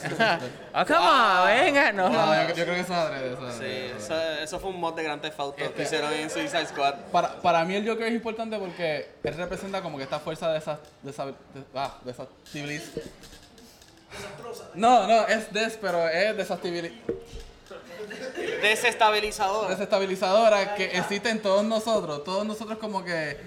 [0.74, 2.10] Ah, come on, venga, no.
[2.10, 3.34] No, yo, yo creo que eso es adrede.
[3.34, 6.30] eso Sí, eso, eso fue un mod de Grand Theft Auto Este- que hicieron en
[6.30, 6.95] Suicide Squad.
[7.12, 10.58] Para, para mí el Joker es importante porque él representa como que esta fuerza de
[10.60, 10.80] esa...
[11.04, 11.34] De esa de,
[11.76, 13.02] ah, desestabiliz-
[14.74, 16.93] No, no, es des, pero es desestabiliz-
[18.61, 19.69] Desestabilizador.
[19.69, 22.23] desestabilizadora que existe en todos nosotros.
[22.23, 23.37] Todos nosotros como que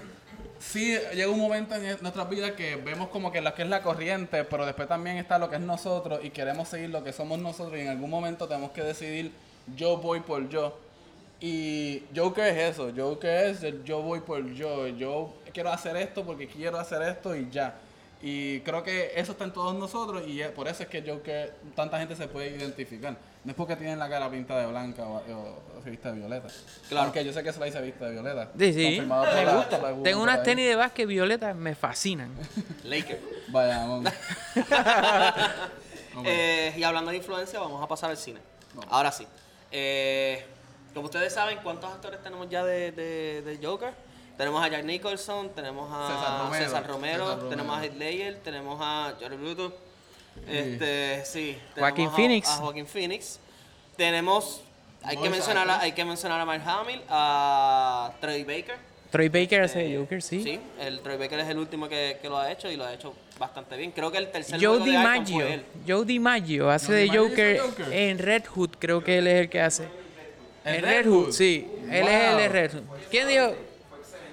[0.59, 3.81] sí llega un momento en nuestras vidas que vemos como que lo que es la
[3.81, 7.39] corriente, pero después también está lo que es nosotros y queremos seguir lo que somos
[7.39, 9.31] nosotros y en algún momento tenemos que decidir
[9.75, 10.77] yo voy por yo.
[11.41, 16.25] Y Joker es eso, Joker es el yo voy por yo, yo quiero hacer esto
[16.25, 17.75] porque quiero hacer esto y ya.
[18.21, 21.53] Y creo que eso está en todos nosotros y es- por eso es que Joker,
[21.77, 23.15] tanta gente se puede identificar.
[23.49, 26.13] No es porque tienen la cara pinta de blanca o, o- o se viste de
[26.19, 26.47] violeta.
[26.87, 27.05] Claro.
[27.05, 28.51] Aunque yo sé que Sly se viste de violeta.
[28.59, 28.83] Sí, sí.
[28.83, 29.77] Confirmado por Me la- gusta.
[29.79, 32.31] la Tengo unas tenis de básquet violetas, me fascinan.
[32.83, 33.19] Laker.
[33.47, 34.13] Vaya, vamos.
[36.25, 38.39] Eh, y hablando de influencia, vamos a pasar al cine.
[38.89, 39.25] Ahora sí.
[39.71, 40.45] Eh,
[40.93, 43.93] como ustedes saben, ¿cuántos actores tenemos ya de, de, de Joker?
[44.37, 46.65] Tenemos a Jack Nicholson, tenemos a César Romero.
[46.65, 47.49] César Romero, César Romero.
[47.49, 49.77] tenemos a Heath Ledger, tenemos a Jared Leto,
[50.47, 52.47] este, sí, Joaquin tenemos a- Phoenix.
[52.49, 53.39] a Joaquin Phoenix.
[53.97, 54.61] Tenemos,
[55.03, 58.75] hay que mencionar, a, hay que mencionar a Mark Hamill, a Troy Baker.
[59.11, 60.43] Troy Baker hace Eh, de Joker, sí.
[60.43, 62.93] Sí, el Troy Baker es el último que, que lo ha hecho y lo ha
[62.93, 63.91] hecho bastante bien.
[63.91, 65.45] Creo que el tercer Joe juego de Arkham DiMaggio.
[65.47, 65.65] fue él.
[65.87, 67.93] Joe DiMaggio hace Joe de DiMaggio Joker, Joker.
[67.93, 69.83] en Red Hood, creo que él es el que hace.
[70.63, 71.25] ¿En Red Red Hood?
[71.25, 71.67] Hood, sí.
[71.89, 72.53] Él es el de Wow.
[72.53, 72.83] Red Hood.
[73.09, 73.55] ¿Quién dijo?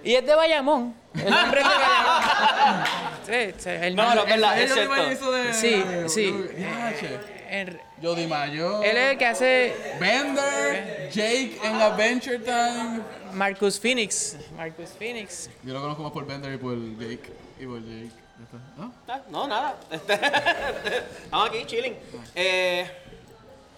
[0.04, 0.94] Y es de Bayamón.
[1.24, 2.84] El hombre es de Bayamón.
[3.26, 4.92] Sí, sí, el No, no, es verdad, es cierto.
[4.94, 6.34] me hizo de- Sí, de- sí.
[7.48, 8.82] En- Jody Mayo.
[8.82, 13.00] él es el que hace Bender, Jake en Adventure Time.
[13.32, 14.36] Marcus Phoenix.
[14.56, 15.48] Marcus Phoenix.
[15.62, 17.32] Yo lo conozco más por Bender y por Jake.
[17.58, 18.10] Y por Jake.
[18.38, 18.58] Ya está.
[18.76, 18.92] ¿No?
[19.08, 19.76] Ah, No, nada.
[19.90, 20.12] Este,
[21.24, 21.96] Estamos aquí, chilling.
[22.34, 22.86] Eh,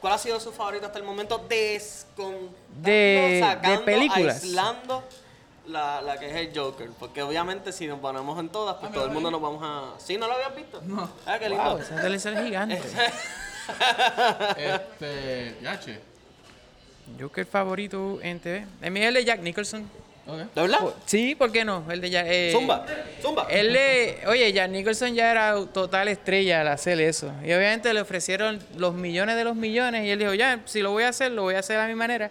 [0.01, 1.44] ¿Cuál ha sido su favorito hasta el momento?
[1.48, 4.42] Descontando, De- sacando, de películas.
[4.42, 5.05] aislando
[5.68, 6.88] la, la que es el Joker.
[6.98, 10.00] Porque obviamente si nos ponemos en todas, pues todo el mundo nos vamos a...
[10.00, 10.16] ¿Sí?
[10.18, 10.81] ¿No lo habían visto?
[10.85, 11.09] No.
[11.26, 11.64] Ah, qué lindo.
[11.64, 12.81] Wow, esa televisora es gigante.
[14.57, 15.54] Este.
[15.62, 15.98] Yache.
[17.20, 18.66] Joker favorito en TV.
[18.83, 19.88] El mío es el de Jack Nicholson.
[20.26, 20.37] Ok.
[20.54, 20.78] ¿De verdad?
[21.07, 21.85] Sí, ¿por qué no?
[21.90, 22.26] El de Jack.
[22.28, 22.85] eh, Zumba,
[23.22, 23.46] zumba.
[23.48, 27.33] Él le, oye, Jack Nicholson ya era total estrella al hacer eso.
[27.42, 30.90] Y obviamente le ofrecieron los millones de los millones y él dijo, ya, si lo
[30.90, 32.31] voy a hacer, lo voy a hacer a mi manera.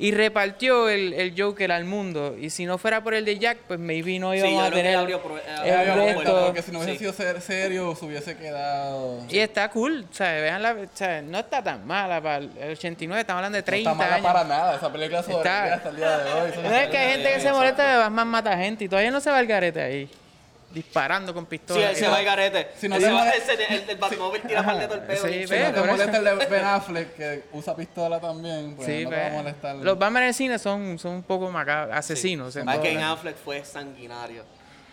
[0.00, 2.36] Y repartió el, el Joker al mundo.
[2.40, 4.70] Y si no fuera por el de Jack, pues maybe no Sí, íbamos yo a
[4.70, 6.44] tener abrió el abrió Porque- resto.
[6.46, 6.98] Porque si no hubiese Sí.
[7.00, 9.18] sido ser- serio, se hubiese quedado.
[9.28, 12.50] Y está cool, o sea, vean la, o sea, no está tan mala para el
[12.70, 14.26] 89, estamos hablando de 30 no está mala años.
[14.32, 14.76] para nada.
[14.76, 16.50] Esa película sobrevive Está- hasta el día de hoy.
[16.62, 19.20] No es que hay gente que se molesta de Batman mata gente y todavía no
[19.20, 20.08] se va el garete ahí,
[20.70, 21.90] disparando con Sí, pistolas.
[21.90, 22.68] él se va al garete.
[22.78, 25.22] Si no Él se se va- ese- el, el Batmóvil tira par de torpedos.
[25.30, 29.04] Sí, Si no te molesta el de Ben Affleck, que usa pistola también, pues Sí,
[29.04, 29.22] no te ve.
[29.22, 29.76] va a molestar.
[29.76, 32.54] Los Batman en el cine son, son un poco macabros, asesinos.
[32.56, 34.44] en todo que Ben el- Affleck fue sanguinario.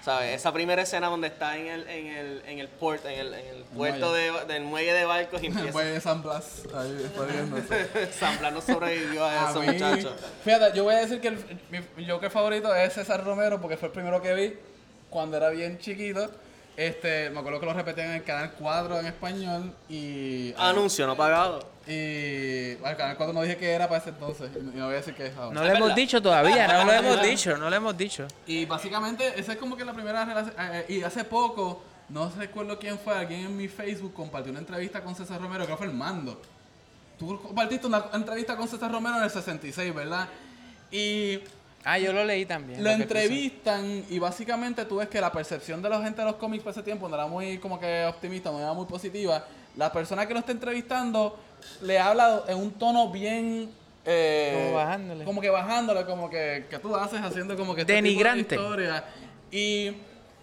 [0.04, 0.36] ¿Sabes?
[0.36, 3.48] Esa primera escena donde está en el, en el, en el port, en el, en
[3.56, 5.72] el puerto de, del muelle de barcos y empieza.
[5.72, 8.12] Voy de San Blas ahí jodiéndose.
[8.12, 10.14] San no sobrevivió a eso, muchachos.
[10.44, 13.78] Fíjate, yo voy a decir que el, mi, mi Joker favorito es César Romero porque
[13.78, 14.54] fue el primero que vi
[15.16, 16.30] cuando era bien chiquito.
[16.76, 20.54] Este, me acuerdo que lo repetían en el canal 4 en español y.
[20.58, 21.60] Anuncio no pagado.
[21.88, 22.76] Y.
[22.76, 24.52] Bueno, el canal 4 no dije que era para ese entonces.
[24.54, 25.54] Y no voy a decir que es ahora.
[25.58, 28.28] No le hemos dicho todavía, no lo hemos dicho, no lo hemos dicho.
[28.46, 30.54] Y básicamente, esa es como que la primera relación.
[30.60, 35.02] eh, y hace poco, no recuerdo quién fue, alguien en mi Facebook compartió una entrevista
[35.02, 36.42] con César Romero, creo que fue el mando.
[37.18, 40.28] Tú compartiste una entrevista con César Romero en el 66, ¿verdad?
[40.92, 41.40] Y
[41.88, 42.84] Ah, yo lo leí también.
[42.84, 43.04] lo puso.
[43.04, 46.72] entrevistan y básicamente tú ves que la percepción de la gente de los cómics por
[46.72, 49.46] ese tiempo no era muy como que optimista, no era muy positiva.
[49.78, 51.38] La persona que lo está entrevistando
[51.82, 53.70] le habla en un tono bien...
[54.04, 55.26] eh, Como bajándole.
[55.26, 57.82] Como que bajándole, como que, que tú haces haciendo como que...
[57.82, 58.58] este tipo de Denigrante.
[59.52, 59.92] Y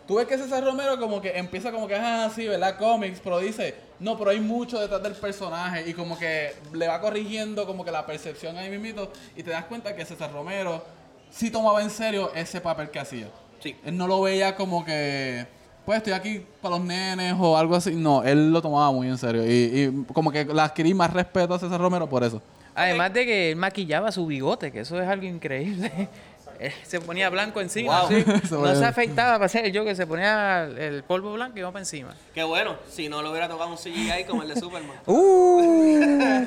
[0.06, 2.78] tú ves que César Romero como que empieza como que es así, ¿verdad?
[2.78, 7.00] Cómics, pero dice, no, pero hay mucho detrás del personaje y como que le va
[7.00, 10.82] corrigiendo como que la percepción ahí mismito y te das cuenta que César Romero
[11.32, 13.28] sí tomaba en serio ese papel que hacía.
[13.60, 13.76] Sí.
[13.84, 15.46] Él no lo veía como que,
[15.84, 17.94] pues estoy aquí para los nenes o algo así.
[17.94, 21.54] No, él lo tomaba muy en serio y, y como que le adquirí más respeto
[21.54, 22.40] a César Romero por eso.
[22.74, 26.08] Además de que él maquillaba su bigote, que eso es algo increíble.
[26.66, 28.00] Él se ponía blanco encima.
[28.02, 28.08] Wow.
[28.08, 28.22] sí.
[28.48, 31.70] Se No se afeitaba para hacer el Joker, se ponía el polvo blanco y iba
[31.72, 32.14] para encima.
[32.34, 34.96] Qué bueno, si no lo hubiera tocado un CGI como el de Superman.
[35.06, 36.46] Uh,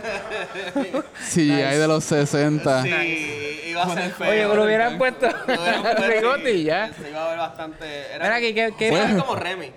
[1.38, 2.84] hay de los 60.
[2.84, 4.30] Sí, iba a ser feo.
[4.30, 6.92] oye, me lo hubieran puesto Lo hubieran puesto bigote y ya.
[6.94, 7.86] Se iba a ver bastante.
[8.14, 9.72] Era, Mira aquí, ¿qué- qué- se ve como Remy.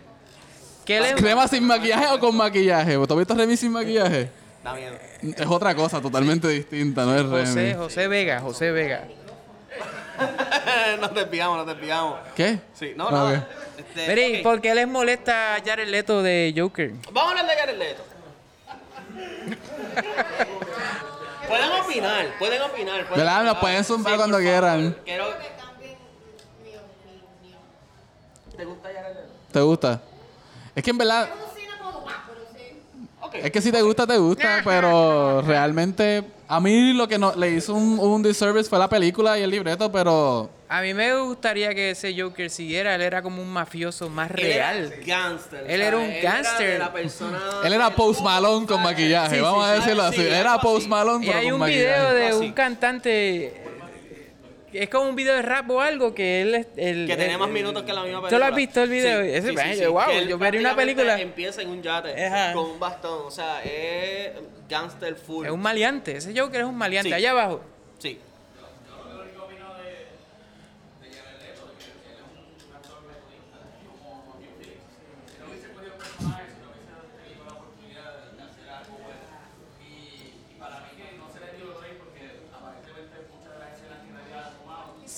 [0.85, 2.95] ¿Qué le, ¿Crema sin maquillaje o con maquillaje?
[2.95, 4.31] ¿Tú has visto Remy sin maquillaje?
[4.65, 4.95] Da miedo.
[5.21, 7.75] Es otra cosa totalmente distinta, no es José, Remy.
[7.75, 9.05] José Vega, José Vega.
[11.01, 12.19] nos desviamos, nos desviamos.
[12.35, 12.61] ¿Qué?
[12.75, 13.49] Sí, no, Ah, nada.
[13.75, 13.87] ok.
[13.97, 14.41] Este.
[14.43, 16.93] ¿por qué les molesta a Jared Leto de Joker?
[17.13, 18.03] Vamos a hablar de Jared Leto.
[21.49, 23.07] pueden opinar, pueden opinar.
[23.07, 23.45] Pueden ¿Verdad?
[23.45, 24.97] Nos pueden zumbar Sí, cuando quieran.
[25.05, 25.27] Quiero...
[28.57, 29.29] ¿Te gusta Jared Leto?
[29.53, 30.01] ¿Te gusta?
[30.75, 31.29] Es que en verdad,
[33.29, 33.35] Ok.
[33.45, 37.51] es que si te gusta, te gusta, pero realmente a mí lo que no, le
[37.51, 41.75] hizo un, un disservice fue la película y el libreto, pero A mí me gustaría
[41.75, 42.95] que ese Joker siguiera.
[42.95, 44.95] Él era como un mafioso más Él era real.
[45.07, 45.65] gangster.
[45.67, 46.79] Él era un de gangster.
[46.79, 49.81] la persona él era Post Malone con maquillaje, Sí, vamos sí, a sí.
[49.81, 50.17] decirlo Ah, así.
[50.19, 50.87] sí, Era Post.
[50.89, 52.15] Malone, Y pero hay con un video maquillaje.
[52.17, 52.37] de Así.
[52.47, 53.63] un cantante.
[54.73, 57.07] Es como un video de rap o algo que él es el.
[57.07, 58.31] Que tiene más minutos que la misma película.
[58.31, 59.23] ¿Tú lo has visto el video?
[59.23, 59.87] Sí, Ese- sí, sí, sí.
[59.87, 61.21] wow, yo vería una película.
[61.21, 62.53] Empieza en un yate Ajá.
[62.53, 63.27] con un bastón.
[63.27, 64.33] O sea, es
[64.69, 65.47] gangster full.
[65.47, 66.17] Es un maleante.
[66.17, 67.15] Ese Joker es un maleante.
[67.15, 67.61] Allá abajo.
[67.99, 68.19] Sí.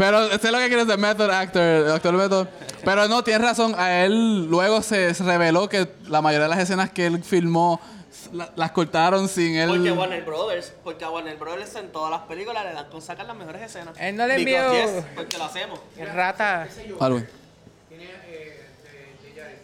[0.00, 2.48] pero sé lo que quiere decir method actor, actor método.
[2.82, 3.74] Pero no, tienes razón.
[3.76, 7.78] A él luego se, reveló que la mayoría de las escenas que él filmó
[8.32, 9.68] la- las cortaron sin él.
[9.68, 13.26] Porque Warner Brothers, porque a Warner Brothers en todas las películas le dan con sacar
[13.26, 13.94] las mejores escenas.
[14.00, 15.78] Él no le envió- yes, porque lo hacemos.
[16.14, 16.66] Rata.
[17.90, 18.66] ¿Tiene, eh,
[19.22, 19.56] de, de Jared,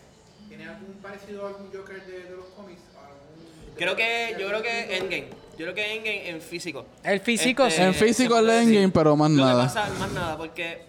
[0.49, 2.81] ¿tiene algún parecido a algún Joker de, de los cómics?
[2.97, 5.29] ¿Algún- Creo que, yo creo que Endgame.
[5.59, 6.87] Yo creo que Endgame en físico.
[7.03, 7.87] El físico, Este, sí.
[7.87, 8.93] En físico el Endgame, decir.
[8.93, 9.63] pero más Lo que nada.
[9.65, 10.83] pasa, más nada, porque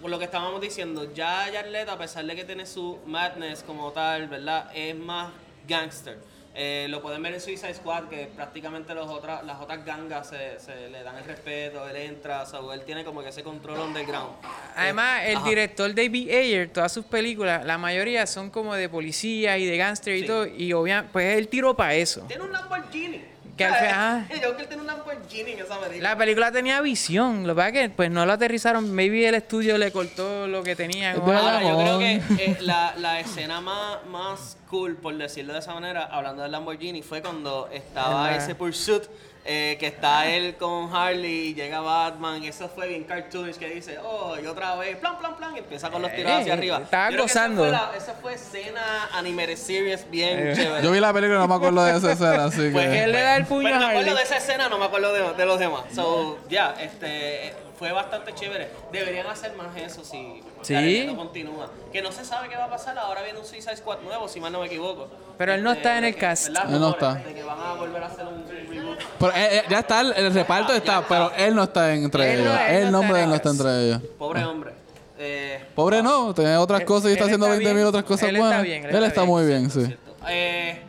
[0.00, 3.62] por lo que estábamos diciendo, ya Jared Leto, a pesar de que tiene su madness
[3.62, 4.70] como tal, ¿verdad?
[4.74, 5.32] Es más
[5.66, 6.18] gangster.
[6.56, 10.60] Eh, lo pueden ver en Suicide Squad, que prácticamente los otras, las otras gangas se,
[10.60, 13.80] se le dan el respeto, él entra, o sea, él tiene como que ese control
[13.80, 14.36] underground.
[14.76, 15.48] Además, el Ajá.
[15.48, 20.14] director David Ayer, todas sus películas, la mayoría son como de policía y de gángster
[20.14, 20.26] y Sí.
[20.26, 20.46] todo.
[20.46, 22.22] Y obviamente, pues él tiró para eso.
[22.28, 23.33] Tiene un Lamborghini.
[23.56, 26.10] Que al final- El Joker tiene un Lamborghini en esa película.
[26.10, 29.34] La película tenía visión, lo que pasa es que pues no lo aterrizaron, maybe el
[29.36, 31.12] estudio le cortó lo que tenía.
[31.12, 31.48] Es o de algo.
[31.48, 35.72] Ahora, yo creo que eh, la, la escena más, más cool, por decirlo de esa
[35.74, 39.04] manera, hablando del Lamborghini, fue cuando estaba ese Pursuit,
[39.46, 43.68] eh, que está él con Harley y llega Batman, y eso fue bien cartoonish, que
[43.68, 46.52] dice, oh, y otra vez, plan, plan, plan, y empieza con los tiros Eh, hacia
[46.54, 46.78] arriba.
[46.82, 47.62] estaba esa gozando.
[47.62, 50.52] fue la- Esa fue, escena animated series bien Eh.
[50.56, 50.82] chévere.
[50.82, 53.04] Yo vi la película y no me acuerdo de esa escena, así Pues, que.
[53.04, 54.16] él le da el puño Pero a me acuerdo Harley.
[54.16, 55.82] de esa escena, no me acuerdo de, de los demás.
[55.94, 58.70] So, ya, este, fue bastante chévere.
[58.92, 60.74] Deberían hacer más eso si Sí.
[60.74, 61.70] Leto continúa.
[61.92, 62.96] Que no se sabe qué va a pasar.
[62.98, 65.08] Ahora viene un Suicide Squad nuevo, si mal no me equivoco.
[65.36, 66.48] Pero él no Este, está en el que- cast.
[66.48, 66.72] ¿verdad?
[66.74, 67.14] Él no está.
[67.14, 68.98] De que van a volver a hacer un reboot.
[69.18, 71.08] Pero, eh, eh, ya está, el, el reparto Ah, está, está.
[71.08, 72.60] pero él no está entre Él no- ellos.
[72.68, 74.00] él no el nombre está de él no está entre ellos.
[74.18, 74.72] Pobre hombre.
[75.18, 78.04] Eh, Pobre no, tiene otras Él- cosas y está él haciendo está 20 mil otras
[78.04, 78.62] cosas Él está buenas.
[78.64, 79.96] bien, él él está está bien, muy bien, sí.
[80.28, 80.82] eh,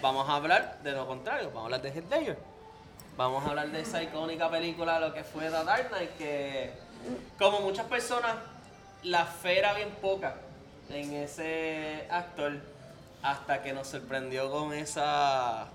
[0.00, 1.48] vamos a hablar de lo contrario.
[1.48, 2.38] Vamos a hablar de Heath Ledger.
[3.16, 6.70] Vamos a hablar de esa icónica película, lo que fue The Dark Knight, que
[7.38, 8.36] como muchas personas,
[9.02, 10.34] la fe era bien poca
[10.90, 12.52] en ese actor
[13.22, 15.66] hasta que nos sorprendió con esa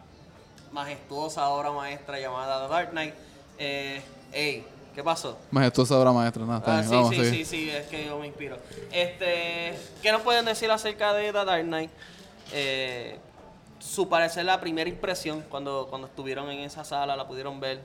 [0.71, 3.13] majestuosa obra maestra llamada The Dark Knight.
[3.57, 4.01] Eh,
[4.31, 5.39] ey, ¿qué pasó?
[5.49, 6.45] Majestuosa obra maestra.
[6.45, 8.57] No, está Ah, sí, vamos sí, sí, sí, es que yo me inspiro.
[8.91, 11.89] Este, ¿Qué nos pueden decir acerca de The Dark Knight?
[12.53, 13.17] Eh,
[13.81, 17.79] su parecer, la primera impresión cuando, cuando estuvieron en esa sala, la pudieron ver.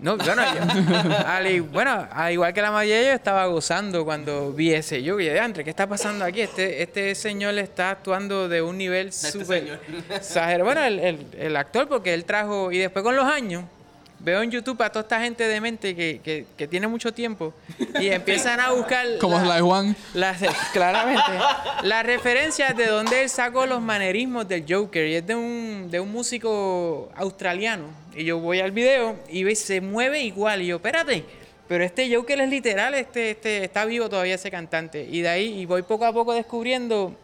[0.00, 4.72] No, bueno, yo- al, bueno, al igual que la mayoría, yo estaba gozando cuando vi
[4.74, 5.20] ese yo.
[5.20, 6.40] Y yo, Andre, ¿qué está pasando aquí?
[6.40, 9.78] Este, este señor está actuando de un nivel este súper
[10.10, 10.64] exagerado.
[10.64, 13.64] Bueno, el, el- el actor, porque él trajo, y después con los años,
[14.24, 17.52] veo en YouTube a toda esta gente de mente que, que, que tiene mucho tiempo
[18.00, 19.06] y empiezan a buscar.
[19.20, 19.94] Como la- Sly One.
[20.14, 20.38] las,
[20.72, 21.22] claramente.
[21.82, 25.06] Las referencias de donde él sacó los manerismos del Joker.
[25.06, 27.84] Y es de un, de un músico australiano.
[28.16, 30.62] Y yo voy al video y ve, se mueve igual.
[30.62, 31.24] Y yo, espérate.
[31.66, 35.08] Pero este Joker es literal, este, este está vivo todavía ese cantante.
[35.10, 37.16] Y de ahí y voy poco a poco descubriendo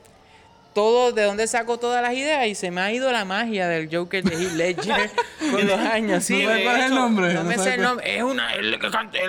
[0.75, 2.47] todo, de dónde sacó todas las ideas.
[2.47, 5.11] Y se me ha ido la magia del Joker de Heath Ledger
[5.51, 6.25] con los años.
[6.25, 7.35] Sí, ¿No sabes de cuál es el nombre?
[7.35, 8.17] No ¿No me sé el nombre.
[8.17, 8.79] Es una, él,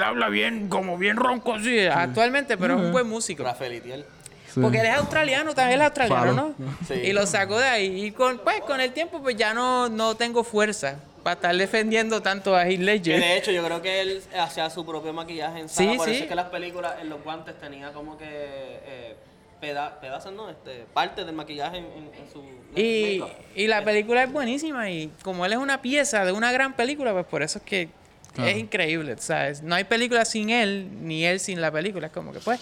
[0.03, 3.43] habla bien, como bien ronco, sí, actualmente, pero es un buen músico.
[3.43, 4.05] Rafael Itiel.
[4.53, 4.59] Sí.
[4.59, 6.53] Porque él es australiano, también es australiano.
[6.57, 6.75] ¿no?
[6.85, 6.95] Sí.
[6.95, 8.05] Y lo sacó de ahí.
[8.05, 12.21] Y con, pues, con el tiempo, pues ya no, no tengo fuerza para estar defendiendo
[12.21, 13.19] tanto a Heath Que Ledger.
[13.19, 15.95] de hecho, yo creo que él hacía su propio maquillaje en Sí, sala.
[15.97, 16.11] por sí.
[16.15, 19.15] eso es que las películas, en los guantes, tenía como que eh,
[19.61, 20.49] peda- pedazos, ¿no?
[20.49, 22.43] Este, parte del maquillaje en, en- en su
[22.75, 23.23] Y,
[23.55, 24.89] y la película es buenísima.
[24.89, 27.89] Y como él es una pieza de una gran película, pues por eso es que
[28.33, 28.49] Claro.
[28.49, 29.61] es increíble, ¿sabes?
[29.61, 32.07] No hay película sin él, ni él sin la película.
[32.07, 32.59] Es como que, pues.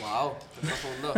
[0.00, 1.14] Wow, qué profundo.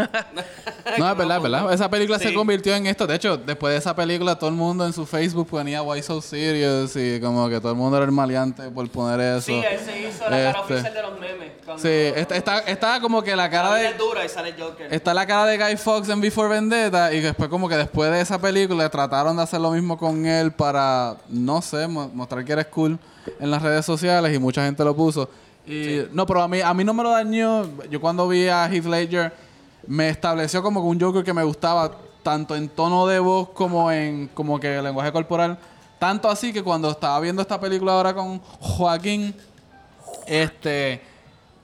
[0.99, 1.73] No, es verdad, es verdad.
[1.73, 3.07] Esa película se convirtió en esto.
[3.07, 6.21] De hecho, después de esa película, todo el mundo en su Facebook ponía Why So
[6.21, 9.47] Serious y como que todo el mundo era el maleante por poner eso.
[9.47, 11.49] Sí, él se hizo la cara Este, oficial de los memes.
[11.77, 13.95] Sí, está, está, está como que la cara La de...
[13.95, 14.93] dura y sale Joker.
[14.93, 18.21] Está la cara de Guy Fox en Before Vendetta y después como que después de
[18.21, 22.53] esa película trataron de hacer lo mismo con él para, no sé, mo- mostrar que
[22.53, 22.99] eres cool
[23.41, 25.29] en las redes sociales y mucha gente lo puso.
[25.69, 27.67] Y no, pero a mí, a mí no me lo dañó.
[27.91, 29.33] Yo cuando vi a Heath Ledger
[29.87, 31.93] me estableció como que un Joker que me gustaba
[32.23, 35.59] tanto en tono de voz como en como que lenguaje corporal.
[35.99, 39.35] Tanto así que cuando estaba viendo esta película ahora con Joaquín,
[40.27, 41.03] este,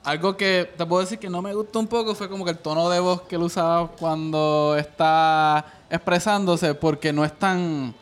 [0.03, 2.57] algo que te puedo decir que no me gustó un poco fue como que el
[2.57, 7.93] tono de voz que él usaba cuando está expresándose, porque no es tan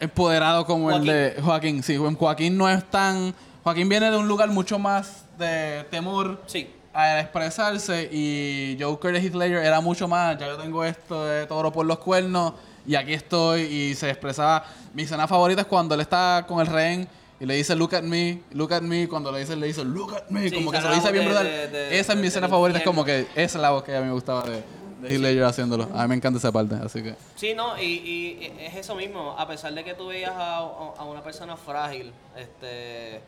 [0.00, 1.08] empoderado como Joaquín.
[1.10, 1.82] el de Joaquín.
[1.82, 3.34] Sí, Joaquín no es tan.
[3.68, 6.70] Joaquín viene de un lugar mucho más de temor Sí.
[6.94, 11.46] a expresarse y Joker de Heath Ledger era mucho más, ya yo tengo esto de
[11.46, 12.54] toro por los cuernos
[12.86, 14.64] y aquí estoy y se expresaba,
[14.94, 17.06] mi escena favorita es cuando él está con el rehén
[17.38, 20.14] y le dice look at me, look at me, cuando le dice le dice look
[20.16, 21.46] at me, Sí, como que se lo dice bien voz brutal.
[21.52, 23.82] de- de- esa es mi de- escena favorita, es como que esa es la voz
[23.84, 24.62] que a mí me gustaba de,
[25.02, 25.88] de Heath Ledger haciéndolo.
[25.94, 29.36] A mí me encanta esa parte, así que Sí, no, y, y es eso mismo.
[29.38, 33.20] A pesar de que tú veías a, a una persona frágil, este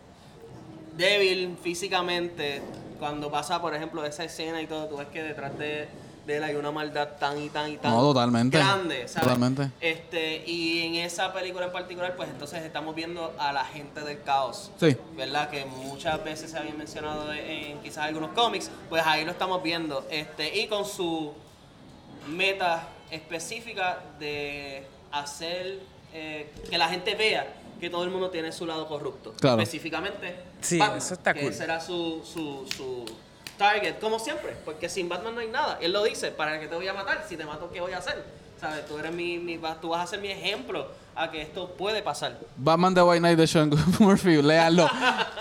[1.00, 2.62] débil físicamente,
[2.98, 5.88] cuando pasa, por ejemplo, esa escena y todo, tú ves que detrás de,
[6.26, 8.58] de él hay una maldad tan y tan y tan No, totalmente.
[8.58, 9.22] grande, ¿sabes?
[9.26, 9.70] Totalmente.
[9.80, 14.22] Este, y en esa película en particular, pues entonces estamos viendo a la gente del
[14.22, 14.70] caos.
[14.78, 14.96] Sí.
[15.16, 15.48] ¿Verdad?
[15.50, 20.06] Que muchas veces se había mencionado en quizás algunos cómics, pues ahí lo estamos viendo.
[20.10, 21.32] Este, y con su
[22.28, 25.80] meta específica de hacer
[26.12, 27.46] eh, que la gente vea
[27.80, 29.32] que todo el mundo tiene su lado corrupto.
[29.40, 29.60] Claro.
[29.62, 31.54] Específicamente, Sí, Batman, eso está que cool.
[31.54, 33.04] será su, su, su
[33.56, 35.78] target, como siempre, porque sin Batman no hay nada.
[35.80, 37.24] Él lo dice, ¿para qué te voy a matar?
[37.28, 38.22] Si te mato, ¿qué voy a hacer?
[38.60, 38.86] ¿Sabes?
[38.86, 42.02] Tú, eres mi, mi- vas- tú vas a ser mi ejemplo a que esto puede
[42.02, 42.38] pasar.
[42.56, 44.86] Batman The White Knight de Sean Murphy, léanlo.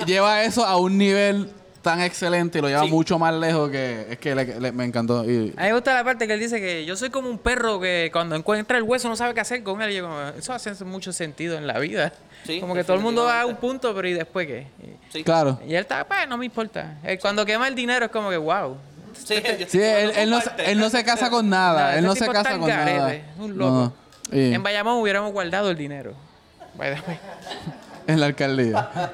[0.06, 1.52] Lleva eso a un nivel
[1.82, 2.90] tan excelente y lo lleva Sí.
[2.90, 5.24] mucho más lejos que es que le- le- me encantó.
[5.24, 7.38] Y, A mí me gusta la parte que él dice que yo soy como un
[7.38, 9.92] perro que cuando encuentra el hueso no sabe qué hacer con él.
[9.92, 12.12] Y yo como, eso hace mucho sentido en la vida.
[12.46, 14.68] Sí, como que todo el mundo va a un punto, pero ¿y después qué?
[15.12, 15.24] Sí.
[15.24, 15.60] claro.
[15.66, 16.98] Y él está, pues, no me importa.
[17.04, 18.78] Él, cuando quema el dinero es como que, wow.
[19.14, 21.80] Sí, él, él no, se- él no se casa con nada.
[21.82, 23.14] Nada, él no se casa con nada.
[23.38, 23.94] un loco.
[24.32, 24.38] No.
[24.38, 26.14] Y En Bayamón hubiéramos guardado el dinero.
[28.08, 28.90] En la alcaldía.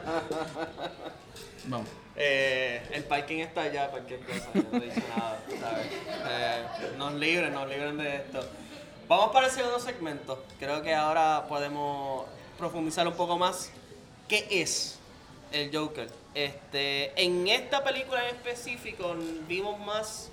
[1.67, 1.87] Vamos.
[2.17, 5.87] Eh, el parking está allá, cualquier cosa, no he nada, ¿sabes?
[6.29, 6.63] Eh,
[6.97, 8.47] nos libren, nos libren de esto.
[9.07, 10.43] Vamos para el segundo segmento.
[10.57, 12.25] Creo que ahora podemos
[12.57, 13.69] profundizar un poco más.
[14.27, 14.97] ¿Qué es
[15.51, 16.09] el Joker?
[16.33, 19.15] Este, en esta película en específico
[19.47, 20.31] vimos más,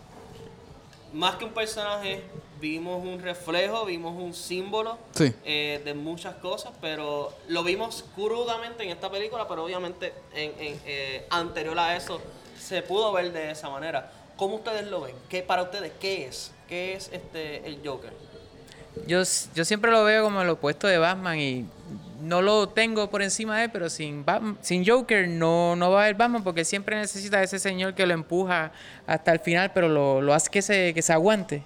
[1.13, 2.23] más que un personaje,
[2.61, 5.33] vimos un reflejo, vimos un símbolo Sí.
[5.45, 10.81] eh, de muchas cosas, pero lo vimos crudamente en esta película, pero obviamente en, en,
[10.87, 12.21] eh, anterior a eso
[12.59, 14.11] se pudo ver de esa manera.
[14.37, 15.15] ¿Cómo ustedes lo ven?
[15.29, 16.53] ¿Qué, para ustedes, ¿qué es?
[16.69, 18.13] ¿Qué es este el Joker?
[19.07, 19.23] Yo,
[19.55, 21.67] yo siempre lo veo como el opuesto de Batman y
[22.23, 26.01] no lo tengo por encima de él, pero sin, Batman- sin Joker no, no va
[26.01, 28.73] a haber Batman porque siempre necesita a ese señor que lo empuja
[29.07, 31.63] hasta el final, pero lo, lo hace que se, que se aguante.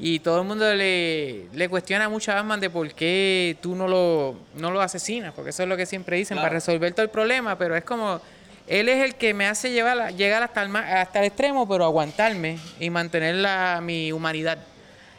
[0.00, 3.88] Y todo el mundo le, le cuestiona mucho a Batman de por qué tú no
[3.88, 6.46] lo, no lo asesinas, porque eso es lo que siempre dicen, Claro.
[6.46, 8.20] para resolver todo el problema, pero es como,
[8.68, 12.58] él es el que me hace llevar, llegar hasta el, hasta el extremo, pero aguantarme
[12.78, 14.58] y mantener la, mi humanidad.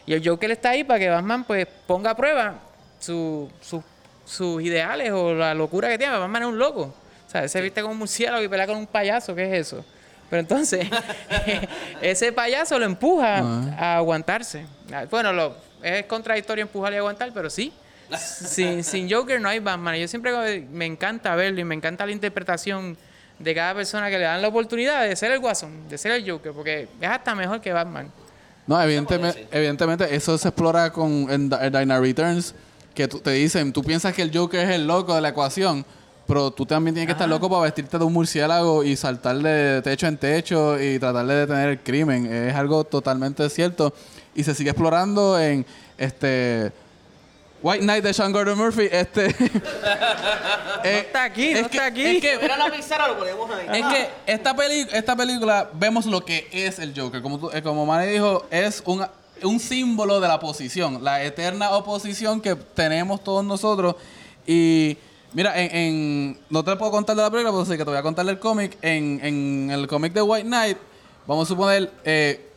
[0.05, 2.55] Y el Joker está ahí para que Batman pues ponga a prueba
[2.99, 3.83] su, su,
[4.29, 6.15] sus ideales o la locura que tiene.
[6.17, 6.93] Batman es un loco.
[7.27, 9.33] O sea, se viste como un murciélago y pelea con un payaso.
[9.35, 9.83] ¿Qué es eso?
[10.29, 10.87] Pero entonces,
[12.01, 13.39] ese payaso lo empuja
[13.77, 14.65] a aguantarse.
[14.93, 17.73] Ah, Bueno, lo, es contradictorio empujar y aguantar, pero sí.
[18.15, 19.95] Sin, sin Joker no hay Batman.
[19.95, 22.97] Yo siempre me encanta verlo y me encanta la interpretación
[23.39, 26.29] de cada persona que le dan la oportunidad de ser el Guasón, de ser el
[26.29, 28.11] Joker, porque es hasta mejor que Batman.
[28.67, 32.53] No, evidentemente, evidentemente eso se explora con en, en Knight Returns,
[32.93, 35.85] que te dicen, tú piensas que el Joker es el loco de la ecuación,
[36.27, 39.81] pero tú también tienes que estar loco para vestirte de un murciélago y saltar de
[39.81, 42.25] techo en techo y tratar de detener el crimen.
[42.31, 43.93] Es algo totalmente cierto
[44.35, 45.65] y se sigue explorando en
[45.97, 46.71] este
[47.63, 48.87] White Knight de Sean Gordon Murphy.
[48.91, 49.35] Este,
[50.83, 52.05] No está aquí, no es que- está aquí.
[52.05, 53.79] es que- la pizarra, lo ponemos ahí.
[53.81, 57.21] es que esta, peli esta película vemos lo que es el Joker.
[57.21, 59.05] Como, tú- eh, como Manny dijo, es un,
[59.43, 63.95] un símbolo de la oposición, la eterna oposición que tenemos todos nosotros.
[64.45, 64.97] Y
[65.33, 67.97] mira, en, en- no te puedo contar de la película, pero sí que te voy
[67.97, 68.77] a contar del cómic.
[68.81, 70.77] En, en el cómic de White Knight,
[71.27, 72.49] vamos a suponer, eh,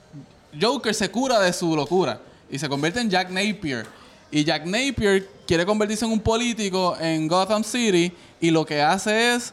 [0.60, 2.20] Joker se cura de su locura
[2.50, 3.86] y se convierte en Jack Napier.
[4.30, 9.34] Y Jack Napier quiere convertirse en un político en Gotham City y lo que hace
[9.34, 9.52] es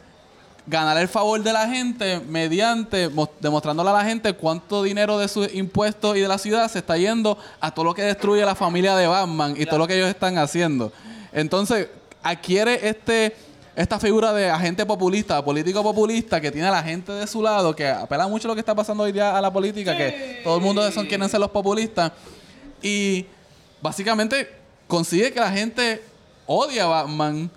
[0.69, 5.27] ganar el favor de la gente mediante mos- demostrándole a la gente cuánto dinero de
[5.27, 8.53] sus impuestos y de la ciudad se está yendo a todo lo que destruye la
[8.55, 10.91] familia de Batman y todo lo que ellos están haciendo.
[11.33, 11.87] Entonces,
[12.21, 13.35] adquiere este
[13.75, 17.73] esta figura de agente populista, político populista que tiene a la gente de su lado,
[17.73, 20.57] que apela mucho a lo que está pasando hoy día a la política, que todo
[20.57, 22.11] el mundo son quieren ser los populistas
[22.81, 23.25] y
[23.81, 24.49] básicamente
[24.85, 26.03] consigue que la gente
[26.45, 27.49] odie a Batman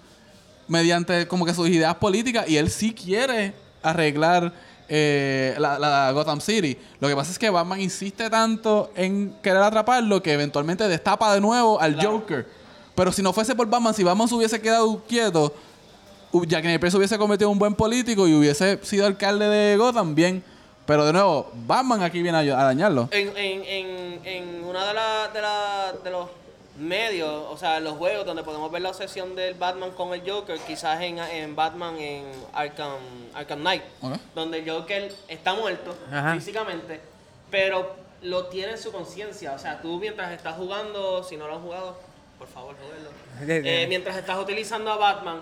[0.73, 3.53] mediante como que sus ideas políticas y él sí quiere
[3.83, 4.53] arreglar
[4.89, 6.79] eh, la, la Gotham City.
[6.99, 11.41] Lo que pasa es que Batman insiste tanto en querer atraparlo que eventualmente destapa de
[11.41, 12.47] nuevo al Joker.
[12.95, 15.55] Pero si no fuese por Batman, si Batman se hubiese quedado quieto,
[16.47, 20.15] Jack Napier se hubiese convertido en un buen político y hubiese sido alcalde de Gotham,
[20.15, 20.43] bien.
[20.87, 23.09] Pero de nuevo, Batman aquí viene a, a dañarlo.
[23.13, 26.29] En, en, en, en una de, la, de, la, de los
[26.83, 30.59] medios, o sea, los juegos donde podemos ver la obsesión del Batman con el Joker,
[30.61, 32.99] quizás en, en Batman en Arkham,
[33.35, 33.83] Arkham Knight,
[34.35, 36.35] donde el Joker está muerto Ajá.
[36.35, 37.01] físicamente,
[37.51, 39.53] pero lo tiene en su conciencia.
[39.53, 41.97] O sea, tú mientras estás jugando, si no lo has jugado,
[42.39, 43.11] por favor, juguenlo.
[43.69, 45.41] Eh, mientras estás utilizando a Batman,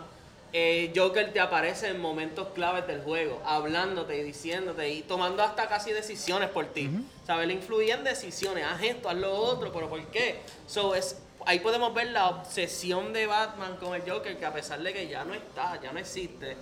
[0.53, 5.69] eh, Joker te aparece en momentos claves del juego, hablándote y diciéndote y tomando hasta
[5.69, 6.91] casi decisiones por ti.
[7.27, 7.47] ¿Sabes?
[7.47, 10.41] Le influye en decisiones, haz esto, haz lo otro, pero ¿por qué?
[10.67, 14.83] So, es, ahí podemos ver la obsesión de Batman con el Joker, que a pesar
[14.83, 16.57] de que ya no está, ya no existe,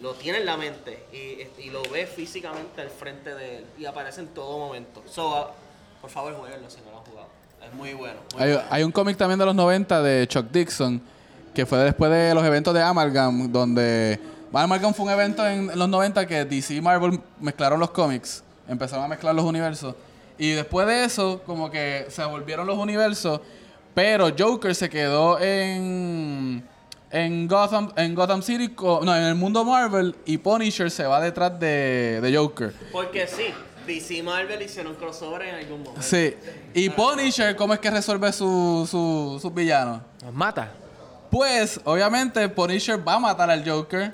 [0.00, 3.86] lo tiene en la mente y, y lo ve físicamente al frente de él y
[3.86, 5.02] aparece en todo momento.
[5.08, 5.52] So, ah,
[6.00, 7.28] por favor, jueguenlo si no lo han jugado.
[7.66, 8.20] Es muy bueno.
[8.34, 8.68] muy Hay, bueno.
[8.70, 11.00] hay un cómic también de los 90 de Chuck Dixon,
[11.54, 14.20] que fue después de los eventos de Amalgam, donde
[14.52, 19.04] Amalgam fue un evento en los 90 que DC y Marvel mezclaron los cómics, empezaron
[19.04, 19.94] a mezclar los universos.
[20.38, 23.40] Y después de eso, como que se volvieron los universos,
[23.94, 26.62] pero Joker se quedó en,
[27.10, 31.58] en, Gotham, en Gotham City, no, en el mundo Marvel, y Punisher se va detrás
[31.58, 32.72] de, de Joker.
[32.92, 33.46] Porque sí,
[33.86, 36.02] DC y Marvel hicieron crossover en algún momento.
[36.02, 36.34] Sí.
[36.74, 40.02] Y Punisher, ¿cómo es que resuelve su- su- sus villanos?
[40.24, 40.72] Nos mata.
[41.30, 44.12] Pues, obviamente, Punisher va a matar al Joker.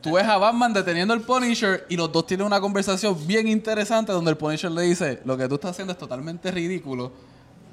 [0.00, 4.10] Tú ves a Batman deteniendo al Punisher y los dos tienen una conversación bien interesante
[4.12, 7.12] donde el Punisher le dice, lo que tú estás haciendo es totalmente ridículo.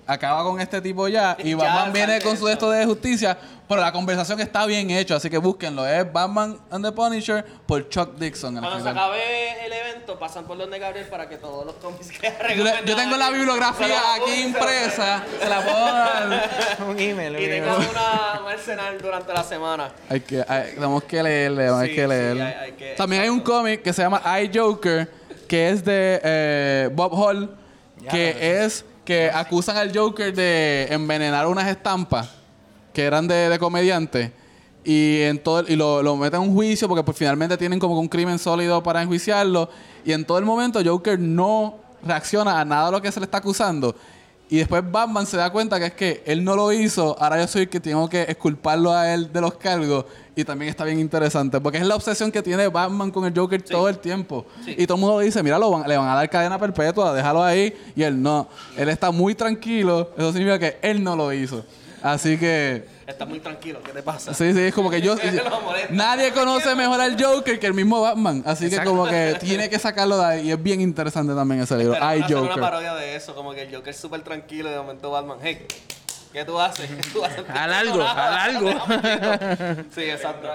[0.07, 1.35] Acaba con este tipo ya.
[1.43, 2.71] Y Ya, Batman viene salte con su esto.
[2.73, 3.37] esto de justicia.
[3.67, 5.85] Pero la conversación está bien hecha, así que búsquenlo.
[5.85, 8.57] Es Batman and the Punisher por Chuck Dixon.
[8.57, 12.31] Cuando se acabe el evento, pasan por donde Gabriel para que todos los cómics que
[12.55, 15.21] yo, yo tengo la bibliografía aquí impresa.
[15.41, 16.49] Se la puedo dar.
[16.87, 17.63] Un email, un Y email.
[17.63, 19.91] tengan una, un arsenal durante la semana.
[20.09, 22.43] Hay que, hay- tenemos que leerle, hay Sí, que sí, leerle.
[22.43, 25.11] hay- hay que- También hay un cómic que se llama I Joker,
[25.49, 27.53] que es de eh, Bob Hall,
[28.09, 32.29] que es que acusan al Joker de envenenar unas estampas
[32.91, 34.33] que eran de, de comediante
[34.83, 37.97] y en todo y lo, lo meten en un juicio porque pues, finalmente tienen como
[37.97, 39.69] un crimen sólido para enjuiciarlo
[40.03, 43.23] y en todo el momento Joker no reacciona a nada de lo que se le
[43.23, 43.95] está acusando
[44.49, 47.47] y después Batman se da cuenta que es que él no lo hizo, ahora yo
[47.47, 50.03] soy el que tengo que exculparlo a él de los cargos
[50.37, 53.61] y también está bien interesante porque es la obsesión que tiene Batman con el Joker
[53.63, 56.29] todo el tiempo y todo el mundo dice, mira, lo van- le van a dar
[56.29, 61.03] cadena perpetua, déjalo ahí y él no, él está muy tranquilo, eso significa que él
[61.03, 61.65] no lo hizo.
[62.03, 64.33] Así que Estás muy tranquilo, ¿qué te pasa?
[64.33, 65.15] Sí, sí, es como que yo.
[65.89, 68.43] Nadie conoce mejor al Joker que el mismo Batman.
[68.45, 68.91] Así que, Exacto.
[68.91, 70.47] como que tiene que sacarlo de ahí.
[70.47, 71.93] Y es bien interesante también ese libro.
[71.93, 72.61] Pero Ay, hacer una Joker.
[72.61, 75.65] parodia de eso, como que el Joker es súper tranquilo y de momento Batman, hey,
[76.31, 76.89] ¿Qué tú haces?
[76.89, 77.43] ¿Qué tú haces?
[77.49, 78.69] Al algo, al algo.
[79.93, 80.47] Sí, exacto.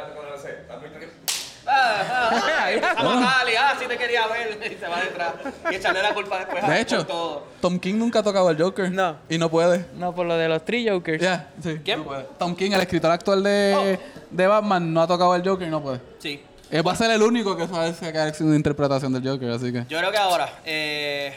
[1.64, 2.68] Ah, ah,
[2.98, 5.34] ah, ah, sí te quería ver, y se va detrás.
[5.70, 7.46] Y echarle la culpa después a De hecho, todo.
[7.60, 8.90] Tom King nunca ha tocado el Joker.
[8.90, 9.16] No.
[9.28, 9.86] Y no puede.
[9.94, 11.22] No, por lo de los Three Jokers.
[11.22, 11.80] Ya, sí.
[11.84, 12.00] ¿Quién?
[12.00, 12.26] no puede.
[12.38, 13.98] Tom King, el escritor actual de,
[14.30, 16.00] de Batman, no ha tocado el Joker y no puede.
[16.18, 16.42] Sí.
[16.70, 19.84] Él va a ser el único que sabe sacar una interpretación del Joker, así que.
[19.88, 21.36] Yo creo que ahora, eh,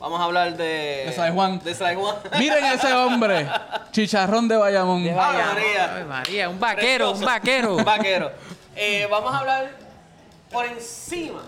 [0.00, 1.04] vamos a hablar de...
[1.06, 1.60] De Sai Juan.
[1.62, 2.16] De Sai Juan.
[2.38, 3.46] Miren ese hombre,
[3.92, 5.04] chicharrón de Bayamón.
[5.04, 5.54] De Bayamón.
[5.54, 5.84] María.
[5.92, 7.76] Ave María, un vaquero, un vaquero.
[7.76, 8.32] Un vaquero.
[8.74, 9.70] Eh, vamos a hablar
[10.50, 11.42] por encima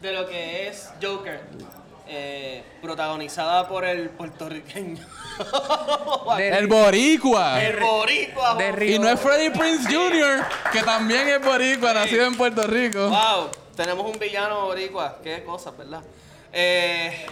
[0.00, 1.40] de lo que es Joker.
[2.12, 5.04] eh, protagonizada por el puertorriqueño.
[6.36, 7.62] De- El boricua.
[7.62, 8.56] el boricua.
[8.84, 13.08] Y no es Freddie Prince Jr., que también es boricua, nacido en Puerto Rico.
[13.08, 15.18] Wow, tenemos un villano boricua.
[15.22, 16.02] Qué cosa, ¿verdad?
[16.52, 17.26] Eh,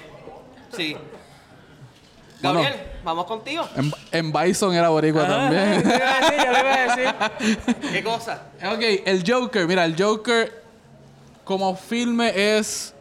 [0.77, 0.97] sí.
[2.41, 2.61] Bueno.
[2.61, 3.69] Gabriel, vamos contigo.
[3.75, 5.83] En, en Bison era boricua Ah, también.
[5.83, 6.97] yo le iba a decir, yo le iba a
[7.67, 7.77] decir.
[7.93, 8.43] ¿Qué cosa?
[8.73, 10.63] Ok, el Joker, mira, el Joker
[11.43, 12.95] como filme es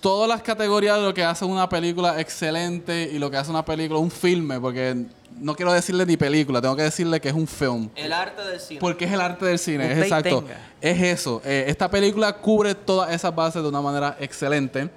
[0.00, 3.64] todas las categorías de lo que hace una película excelente y lo que hace una
[3.64, 5.04] película, un filme, porque
[5.38, 7.90] no quiero decirle ni película, tengo que decirle que es un film.
[7.94, 8.80] El arte del cine.
[8.80, 10.42] Porque es el arte del cine, es exacto.
[10.42, 10.56] tenga.
[10.80, 11.42] Es eso.
[11.44, 14.88] Eh, esta película cubre todas esas bases de una manera excelente.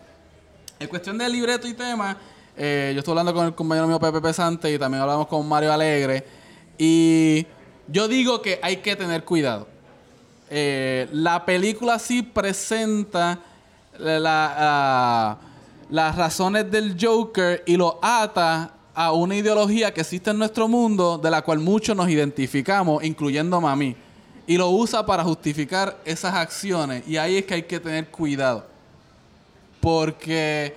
[0.80, 2.16] En cuestión de libreto y tema,
[2.56, 5.74] eh, yo estoy hablando con el compañero mío Pepe Pesante y también hablamos con Mario
[5.74, 6.26] Alegre.
[6.78, 7.46] Y
[7.88, 9.68] yo digo que hay que tener cuidado.
[10.50, 13.40] Eh, la película sí presenta
[13.98, 15.38] la- la-
[15.90, 21.18] las razones del Joker y lo ata a una ideología que existe en nuestro mundo
[21.18, 23.96] de la cual muchos nos identificamos, incluyéndome a mí.
[24.48, 27.04] Y lo usa para justificar esas acciones.
[27.08, 28.66] Y ahí es que hay que tener cuidado.
[29.82, 30.76] Porque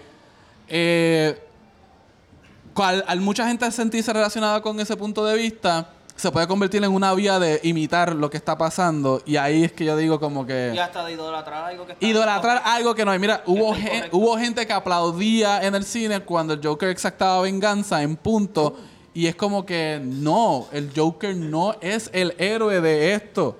[0.69, 1.39] eh,
[2.77, 6.93] al, al mucha gente sentirse relacionada con ese punto de vista, se puede convertir en
[6.93, 9.23] una vía de imitar lo que está pasando.
[9.27, 10.73] Y ahí es que yo digo como que...
[10.75, 13.19] Y hasta de idolatrar algo que está Idolatrar algo que no hay.
[13.19, 18.03] Mira, hubo, gen- hubo gente que aplaudía en el cine cuando el Joker exactaba venganza
[18.03, 18.77] en punto.
[19.15, 23.57] Y es como que no, el Joker no es el héroe de esto.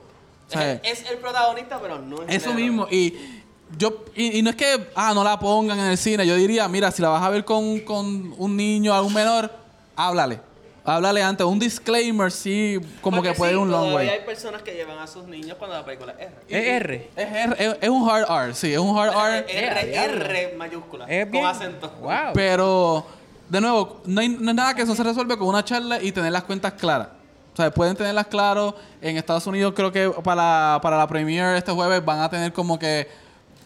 [0.49, 2.63] O sea, Es, es el protagonista, pero no es el eso héroe.
[2.63, 2.87] mismo.
[2.91, 3.42] Y
[3.79, 6.27] yo y, y no es que ah, no la pongan en el cine.
[6.27, 9.51] Yo diría, mira, si la vas a ver con, con un niño, algún menor,
[9.97, 10.41] háblale.
[10.85, 11.47] Háblale antes.
[11.47, 14.09] Un disclaimer, sí, como Porque que puede sí, ir un long way.
[14.09, 16.51] hay personas que llevan a sus niños cuando la película es R.
[16.51, 17.11] Es R.
[17.15, 19.13] Es, R- es- es un hard R, sí, es un hard
[19.49, 19.67] R.
[19.69, 19.95] R.
[19.95, 21.07] R mayúscula.
[21.07, 21.89] Es con acento.
[22.01, 22.33] Wow.
[22.35, 23.07] Pero,
[23.49, 26.33] de nuevo, no, hay, no nada que eso se resuelve con una charla y tener
[26.33, 27.09] las cuentas claras.
[27.53, 28.75] O sea, pueden tenerlas claras.
[29.01, 32.77] En Estados Unidos creo que para, para la premiere este jueves van a tener como
[32.77, 33.07] que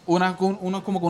[0.06, 1.06] una, un- unos como que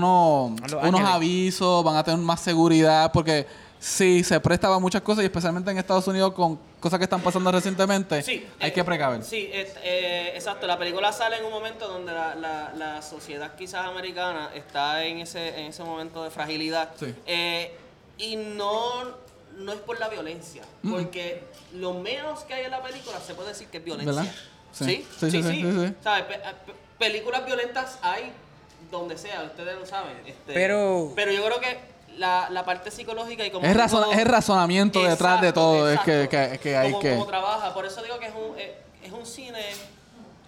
[0.72, 3.47] Los unos avisos, van a tener más seguridad porque
[3.78, 7.20] sí, se presta para muchas cosas y especialmente en Estados Unidos con cosas que están
[7.20, 9.22] pasando recientemente, Sí, hay eh, que precaver.
[9.22, 10.66] Sí, eh, exacto.
[10.66, 15.18] La película sale en un momento donde la, la- la sociedad quizás americana está en
[15.18, 16.90] ese, en ese momento de fragilidad.
[16.99, 17.14] Sí.
[17.26, 17.76] Eh,
[18.18, 19.03] y no,
[19.59, 21.42] no es por la violencia, porque
[21.74, 24.14] lo menos que hay en la película se puede decir que es violencia.
[24.14, 24.32] ¿Verdad?
[24.72, 25.30] Sí, Sí.
[25.30, 25.94] sí, Sí.
[26.03, 26.24] ¿Sabes?
[26.24, 28.32] Pe- pe- películas violentas hay
[28.91, 30.16] donde sea, ustedes lo saben.
[30.26, 31.78] este, Pero- pero yo creo que
[32.16, 35.91] la, la parte psicológica y como Es, razón, es el razonamiento detrás de Exacto, todo,
[35.91, 36.53] es que, exacto.
[36.53, 37.11] que- que hay Como- que...
[37.11, 38.70] como trabaja, por eso digo que es un, es,
[39.05, 39.61] es un cine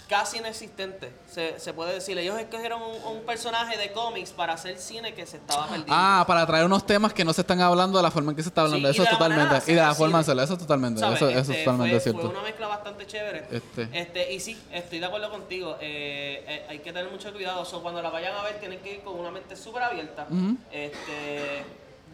[0.08, 2.16] casi inexistente, se, se puede decir.
[2.18, 5.92] Ellos escogieron un, un personaje de cómics para hacer cine que se estaba perdiendo.
[5.94, 8.42] Ah, para traer unos temas que no se están hablando de la forma en que
[8.42, 8.88] se está hablando.
[8.88, 9.70] Sí, eso de totalmente.
[9.70, 10.42] y de la forma de hacerlo.
[10.42, 11.00] Eso es totalmente.
[11.00, 11.16] ¿Sabes?
[11.16, 12.20] Eso, eso es Este, totalmente fue, cierto.
[12.22, 13.46] Fue una mezcla bastante chévere.
[13.50, 13.88] Este.
[13.92, 15.76] Este, y sí, estoy de acuerdo contigo.
[15.80, 17.64] Eh, eh, hay que tener mucho cuidado.
[17.64, 20.26] So, cuando la vayan a ver, tienen que ir con una mente súper abierta.
[20.72, 21.64] este,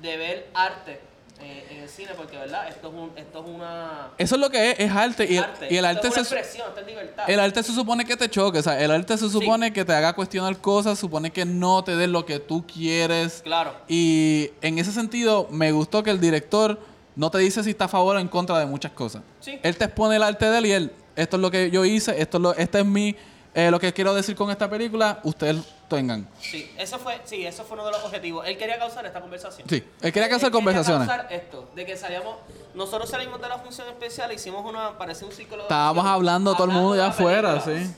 [0.03, 2.68] de ver arte eh, en el cine, porque, ¿verdad?
[2.68, 4.11] Esto es, un, esto es una.
[4.16, 5.26] Eso es lo que es, es arte.
[5.28, 5.68] Y el, arte.
[5.70, 7.24] y el Esto arte es una se, expresión, esto es libertad.
[7.30, 8.59] el arte se supone que te choque.
[8.59, 11.97] O sea, el arte se supone que te haga cuestionar cosas, supone que no te
[11.97, 13.43] dé lo que tú quieres.
[13.43, 13.74] Claro.
[13.89, 16.78] Y en ese sentido, me gustó que el director
[17.16, 19.22] no te dice si está a favor o en contra de muchas cosas.
[19.41, 19.59] Sí.
[19.62, 22.20] Él te expone el arte de él y él, esto es lo que yo hice,
[22.20, 23.14] esto es lo, este es mi,
[23.55, 26.29] eh, lo que quiero decir con esta película, ustedes tengan.
[26.41, 28.47] Sí, eso fue, sí, eso fue uno de los objetivos.
[28.47, 29.69] Él quería causar esta conversación.
[29.69, 31.07] Sí, él quería causar Él conversaciones.
[31.09, 32.37] causar esto, de que salíamos,
[32.75, 36.65] nosotros salimos de la función especial, hicimos una, parece un ciclo de Estábamos hablando todo
[36.65, 37.87] el mundo la afuera, película.
[37.87, 37.95] sí.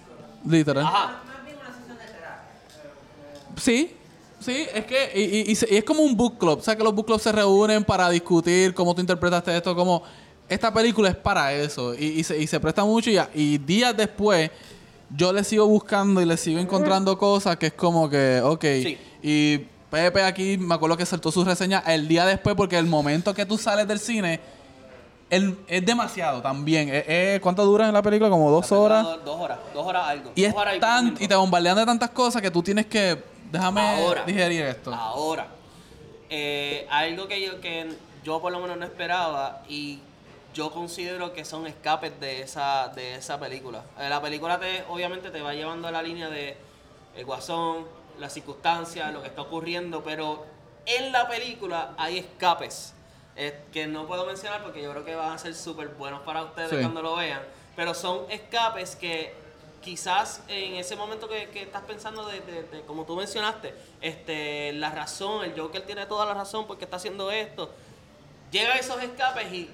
[0.49, 0.85] Literal.
[0.85, 1.23] Ajá.
[3.61, 3.97] Sí,
[4.41, 6.59] sí, es que y, y- y es como un book club.
[6.59, 10.03] O sea, que los book clubs se reúnen para discutir cómo tú interpretaste esto, como
[10.49, 11.95] esta película es para eso.
[11.95, 14.51] Y, y se, y se presta mucho y, y días después
[15.11, 18.63] yo le sigo buscando y le sigo encontrando cosas que es como que, ok.
[18.83, 18.99] Sí.
[19.23, 19.59] Y
[19.91, 23.47] Pepe aquí, me acuerdo que soltó su reseña el día después porque el momento que
[23.47, 24.41] tú sales del cine
[25.31, 26.89] el- es demasiado también.
[26.89, 28.29] Eh, eh, ¿Cuánto dura en la película?
[28.31, 29.05] Como dos horas.
[29.05, 30.33] Dos, dos horas, dos horas algo.
[30.35, 33.23] Y, es horas tan, y te bombardean de tantas cosas que tú tienes que...
[33.51, 34.25] Déjame Ahora.
[34.25, 34.93] digerir esto.
[34.93, 35.47] Ahora,
[36.29, 37.89] eh, algo que yo, que
[38.25, 40.01] yo por lo menos no esperaba y
[40.57, 43.83] yo considero que son escapes de esa, de esa película.
[44.01, 46.57] Eh, la película te, obviamente te va llevando a la línea de
[47.15, 47.87] el guasón,
[48.19, 50.47] las circunstancias, lo que está ocurriendo, pero
[50.87, 52.95] en la película hay escapes
[53.37, 56.43] eh, que no puedo mencionar porque yo creo que van a ser súper buenos para
[56.45, 56.77] ustedes Sí.
[56.81, 57.43] cuando lo vean,
[57.77, 59.35] pero son escapes que
[59.83, 64.73] quizás en ese momento que, que estás pensando de, de- de- como tú mencionaste, este,
[64.73, 67.71] la razón, el Joker tiene toda la razón porque está haciendo esto,
[68.51, 69.71] llega a esos escapes y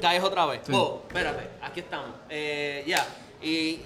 [0.00, 0.60] caes otra vez.
[0.64, 0.72] Sí.
[0.74, 2.10] Oh, espérate, aquí estamos.
[2.28, 3.06] Eh, ya.
[3.42, 3.80] Y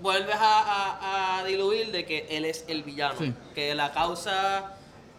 [0.00, 3.18] vuelves a, a- a diluir de que él es el villano.
[3.18, 3.32] Sí.
[3.54, 4.76] Que la causa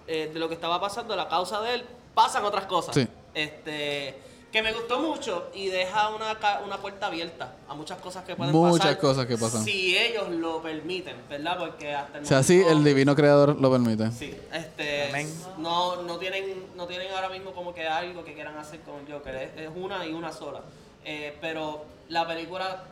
[0.07, 2.95] eh, de lo que estaba pasando, la causa de él, pasan otras cosas.
[2.95, 3.07] Sí.
[3.33, 4.17] Este.
[4.51, 8.35] Que me gustó mucho y deja una, ca- una puerta abierta a muchas cosas que
[8.35, 8.97] pueden Muchas pasar.
[8.99, 9.63] cosas que pasan.
[9.65, 11.57] Si ellos lo permiten, ¿verdad?
[11.59, 14.09] Porque hasta el O sea, sí, el divino creador lo permite.
[14.11, 15.33] Sí, este, Amén.
[15.57, 19.11] no, no tienen, no tienen ahora mismo como que algo que quieran hacer con el
[19.13, 20.61] Joker, es, es una y una sola.
[21.03, 22.83] Eh, pero la película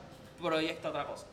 [0.41, 1.25] proyecta otra cosa.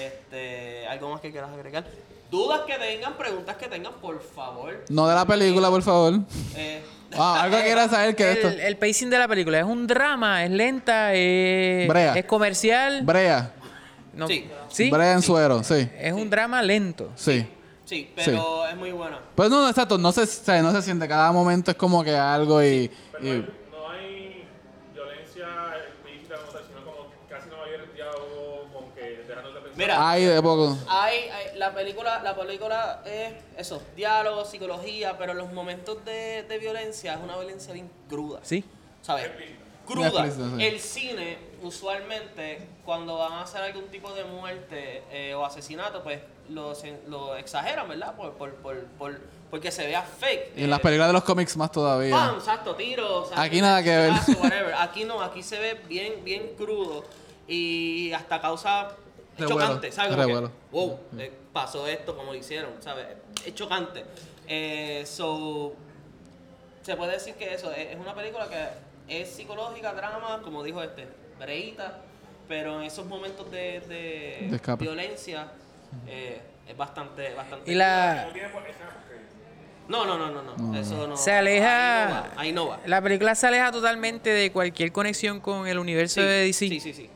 [0.00, 1.84] Este, algo más que quieras agregar.
[2.30, 4.84] Dudas que tengan, preguntas que tengan, por favor.
[4.88, 6.14] No de la película, por favor.
[6.56, 6.82] Eh,
[7.18, 8.48] Ah, algo que quieras saber que esto...
[8.48, 12.14] El, el pacing de la película es un drama, es lenta, es, Brea.
[12.14, 13.02] es comercial.
[13.04, 13.52] Brea.
[14.12, 14.50] No- Sí.
[14.68, 14.90] ¿Sí?
[14.90, 15.88] Brea en suero, sí.
[15.98, 17.12] Es un drama lento.
[17.14, 17.46] Sí.
[17.84, 19.20] sí, pero es muy buena.
[19.36, 21.06] Pues no, no, exacto, no se, o sea, no se siente.
[21.06, 22.90] Cada momento es como que algo y...
[23.12, 23.38] Pero y-
[23.70, 24.44] no hay
[24.92, 25.46] violencia
[25.86, 29.65] explícita como tal, sino como casi no hay el diálogo, como que dejándote pensar.
[29.76, 30.76] Mira, Ay, de poco.
[30.88, 36.58] Hay, hay- la película, la película es eso, diálogo, psicología, pero los momentos de, de
[36.58, 38.40] violencia es una violencia bien cruda.
[38.42, 38.64] Sí.
[39.02, 39.30] ¿Sabes?
[39.86, 40.28] Cruda.
[40.30, 40.40] sí.
[40.64, 46.20] El cine, usualmente, cuando van a hacer algún tipo de muerte eh, o asesinato, pues
[46.48, 48.14] lo, se- lo exageran, ¿verdad?
[48.16, 49.20] Por, por, por, por-
[49.50, 50.52] porque se vea fake.
[50.56, 52.10] Y en las Eh, películas de los cómics más todavía.
[52.16, 52.36] ¡Pam!
[52.36, 53.30] Exacto, tiros.
[53.36, 54.12] Aquí nada que ver.
[54.40, 54.74] whatever.
[54.74, 57.04] Aquí no, aquí se ve bien, bien crudo
[57.46, 58.88] y hasta causa
[59.38, 60.16] es chocante, ¿sabes?
[60.16, 63.06] Como que, wow, eh, pasó esto como lo hicieron, ¿sabes?
[63.44, 64.04] Es chocante.
[64.48, 65.74] Eh, so,
[66.82, 70.82] se puede decir que eso es es una película que es psicológica, drama, como dijo
[70.82, 71.06] este,
[71.38, 72.00] breíta,
[72.48, 75.48] pero en esos momentos de, de, violencia
[76.06, 77.70] eh, es bastante, bastante.
[77.70, 78.28] Y la,
[79.88, 80.78] No No, no, no, no.
[80.78, 81.16] Eso no.
[81.16, 82.32] Se aleja- Ahí no va.
[82.36, 82.80] Ahí no va.
[82.86, 86.68] la película se aleja totalmente de cualquier conexión con el universo de DC.
[86.68, 87.10] Sí, sí, sí.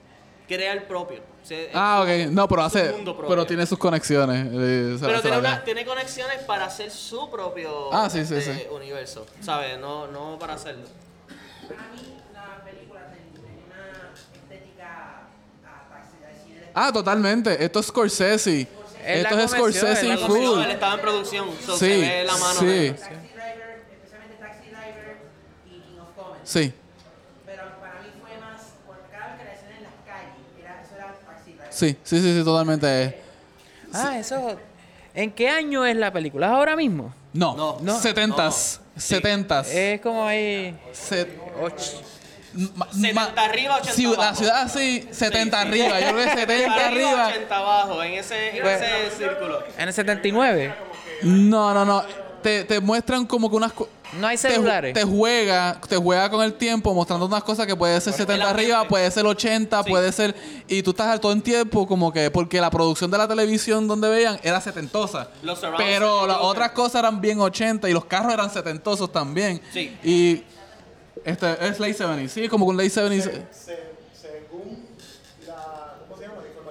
[0.46, 1.29] Crea el propio.
[1.42, 2.30] Se- Ah, ok.
[2.30, 2.94] No, pero hace...
[3.28, 4.46] Pero tiene sus conexiones.
[4.52, 8.66] eh, Pero tiene, una- tiene conexiones para hacer su propio Ah, sí, sí, este, sí.
[8.70, 9.26] universo.
[9.40, 9.78] ¿Sabes?
[9.78, 10.84] No, no para hacerlo.
[11.68, 15.22] Para mí, la película tiene una estética
[15.64, 17.64] a de Ah, totalmente.
[17.64, 18.60] Esto es Scorsese.
[18.60, 18.68] Es
[19.24, 20.28] Esto es Scorsese convención.
[20.30, 20.62] full.
[20.62, 21.48] Él estaba en producción.
[21.64, 22.66] so Sí, se ve la mano sí.
[22.66, 22.90] de.
[22.92, 25.16] Taxi Driver, especialmente Taxi Driver
[25.66, 26.40] y King of Comedy.
[26.44, 26.72] Sí.
[27.46, 30.82] Pero para mí fue más, porque cada vez que la escena en las calles, era,
[30.82, 31.69] eso era Taxi Driver.
[31.80, 33.18] Sí, sí, sí, sí, totalmente.
[33.94, 34.56] Ah, eso.
[35.14, 36.46] ¿En qué año es la película?
[36.48, 37.14] ¿Es ahora mismo?
[37.32, 37.78] No, No.
[37.80, 37.98] no.
[37.98, 38.80] 70s.
[38.98, 39.66] 70s.
[39.72, 40.78] Es como ahí.
[40.92, 41.26] Se-
[41.62, 41.72] och-
[42.76, 44.36] ma- 70 ma- arriba, 80 ciu- La abajo.
[44.36, 45.68] ciudad sí, 70 Sí, sí.
[45.80, 46.00] arriba.
[46.00, 47.26] Yo creo que 70 arriba.
[47.28, 49.64] 80 abajo, en ese, en Pues- ese círculo.
[49.78, 50.74] En el 79.
[51.22, 52.04] No, no, no.
[52.42, 53.72] Te, te muestran como que unas
[54.18, 54.94] No hay te, celulares.
[54.94, 58.48] te juega, te juega con el tiempo mostrando unas cosas que puede ser 70 ambiente.
[58.74, 59.90] arriba, puede ser 80, Sí.
[59.90, 60.34] puede ser
[60.66, 63.86] y tú estás al todo el tiempo como que porque la producción de la televisión
[63.86, 65.28] donde veían era setentosa.
[65.42, 69.60] Los Pero las otras cosas eran bien 80 y los carros eran setentosos también.
[69.72, 69.96] Sí.
[70.02, 70.42] Y
[71.24, 73.24] este es late 70, sí, como con late 70.
[73.24, 74.86] Se- se- según
[75.46, 76.16] la, ¿cómo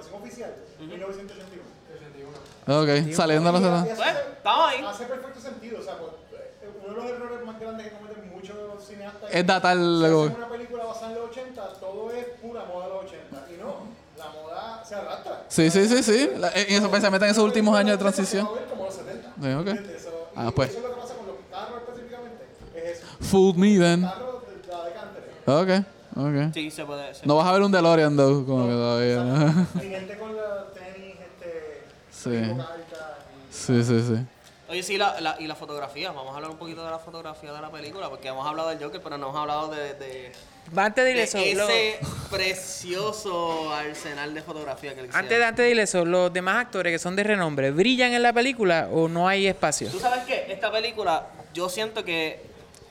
[0.02, 0.24] se llama?
[0.24, 2.30] la información oficial, 1981.
[2.66, 3.92] Ok, saliendo los Y- y 70.
[3.92, 4.84] hace- Pues, estamos ahí.
[4.84, 8.30] Hace perfecto sentido, o sea, pues, eh, uno de los errores más grandes que cometen
[8.30, 10.24] muchos cineastas Es datar si luego.
[10.24, 13.46] hacen una película basada en los 80, todo es pura moda de los 80.
[13.52, 13.74] Y no,
[14.18, 15.44] la moda se arrastra.
[15.48, 16.30] Sí, sí, sí, sí.
[16.36, 18.46] La- en eso, especialmente en esos últimos años de transición.
[18.46, 19.28] Se va a ver como los 70.
[19.40, 19.66] Sí, ok.
[19.66, 19.96] ¿Entiendes?
[20.02, 20.70] Eso- Ah, pues.
[20.70, 22.44] Eso es lo que pasa con los carros específicamente.
[22.76, 23.06] Es eso.
[23.20, 24.02] Fooled me then.
[24.02, 25.80] Carros de la anterior.
[25.80, 25.86] Ok,
[26.16, 26.52] ok.
[26.54, 27.14] Sí, se puede.
[27.14, 29.16] se No vas a ver un DeLorean, though, como que todavía.
[29.24, 29.66] ¿no?
[29.82, 31.84] Y gente con la tenis, este.
[32.10, 32.54] Sí.
[33.50, 34.26] Sí, sí, sí.
[34.68, 36.12] Oye, sí, la, la- y la fotografía.
[36.12, 38.78] Vamos a hablar un poquito de la fotografía de la película, porque hemos hablado del
[38.82, 40.32] Joker, pero no hemos hablado de, de,
[40.76, 41.98] Antes de de eso, lo- ese
[42.30, 45.08] precioso arsenal de fotografía que le.
[45.12, 48.22] Antes de, antes de ir eso, los demás actores que son de renombre, ¿brillan en
[48.22, 49.88] la película o no hay espacio?
[49.90, 50.46] ¿Tú sabes qué?
[50.48, 52.40] Esta película, yo siento que.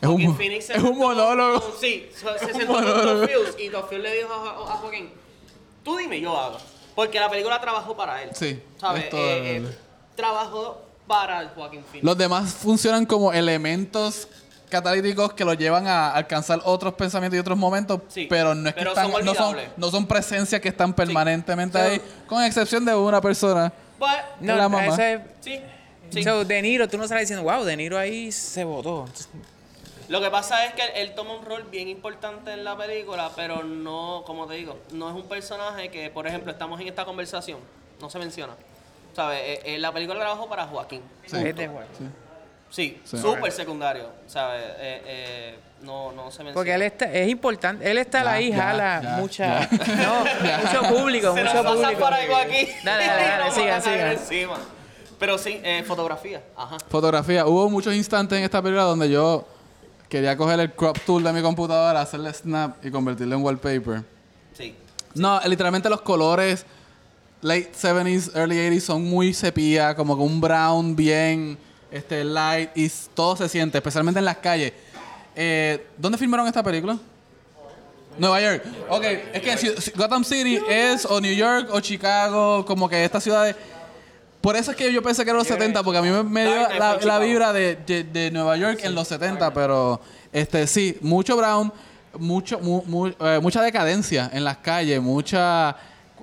[0.02, 1.62] Es un Phoenix es un monólogo.
[1.62, 3.28] con- sí, se, se sentó con monólogo.
[3.28, 5.10] Fields y Fields le dijo a, a Joaquín:
[5.84, 6.58] Tú dime, yo hago.
[6.95, 8.30] Porque la película trabajó para él.
[8.34, 9.06] Sí, ¿Sabes?
[9.06, 9.78] es todo Eh, eh,
[10.16, 12.04] trabajó para el Joaquín Phoenix.
[12.04, 14.28] Los demás funcionan como elementos
[14.70, 18.76] catalíticos que lo llevan a alcanzar otros pensamientos y otros momentos, Sí, pero no es
[18.76, 19.78] que pero están, son no son, olvidables.
[19.78, 21.84] no son presencias que están permanentemente Sí.
[21.93, 23.74] ahí, con excepción de una persona.
[23.97, 24.08] But-
[24.41, 24.86] No, la mamá.
[24.93, 25.60] ese- sí,
[26.12, 26.24] sí.
[26.24, 29.08] So, De Niro, tú no estás diciendo, wow, De Niro ahí se votó.
[30.10, 33.32] Lo que pasa es que él, él toma un rol bien importante en la película,
[33.36, 37.05] pero no, como te digo, no es un personaje que, por ejemplo, estamos en esta
[37.05, 37.60] conversación,
[38.01, 38.53] no se menciona.
[39.16, 39.39] ¿Sabes?
[39.43, 41.01] Eh, eh, la película trabajó para Joaquín.
[41.26, 41.38] Sí.
[41.38, 42.14] Es de Joaquin.
[42.70, 43.18] Sí, Sí.
[43.18, 44.64] súper secundario, ¿sabes?
[44.78, 46.53] Eh, eh, no, no se menciona.
[46.53, 49.70] Porque él está, es importante, él está Ya, ahí, ya, jala ya, mucha, ya.
[49.95, 50.24] no,
[50.84, 51.99] mucho público, Se mucho nos pasa público.
[51.99, 52.68] por algo aquí.
[52.84, 54.12] Dale, dale, dale, Nos siga, van a caer siga.
[54.12, 54.60] encima.
[55.18, 56.78] Pero sí, eh, fotografía, ajá.
[56.89, 57.45] Fotografía.
[57.47, 59.45] Hubo muchos instantes en esta película donde yo
[60.10, 64.03] quería coger el crop tool de mi computadora, hacerle snap y convertirlo en wallpaper.
[64.57, 64.76] Sí.
[65.14, 66.66] No, literalmente los colores
[67.41, 71.57] late 70s, early 80s son muy sepia, como con un brown bien
[71.91, 74.74] este light y todo se siente, especialmente en las calles.
[75.36, 76.97] Eh, ¿Dónde filmaron esta película?
[78.18, 78.64] Nueva York.
[78.89, 79.03] Ok,
[79.34, 83.55] es que Gotham City es o New York o Chicago, como que estas ciudades...
[84.42, 86.44] Por eso es que yo pensé que era los 70, porque a mí me, me
[86.46, 90.00] dio la, vibra de, de- de Nueva York en los 70, pero
[90.32, 91.74] este sí, mucho brown,
[92.18, 95.76] mucho mu- mu- eh, mucha decadencia en las calles, mucha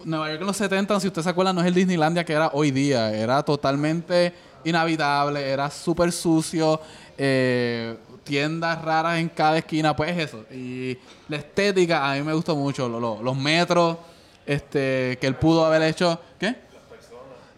[0.04, 2.50] Nueva York en los 70, si usted se acuerda, no es el Disneylandia que era
[2.54, 4.32] hoy día, era totalmente
[4.64, 6.80] inhabitable, era súper sucio,
[7.18, 10.44] eh, tiendas raras en cada esquina, pues es eso.
[10.52, 10.98] Y
[11.28, 13.98] la estética a mí me gustó mucho, lo- lo- los metros
[14.46, 16.65] este que él pudo haber hecho, ¿qué?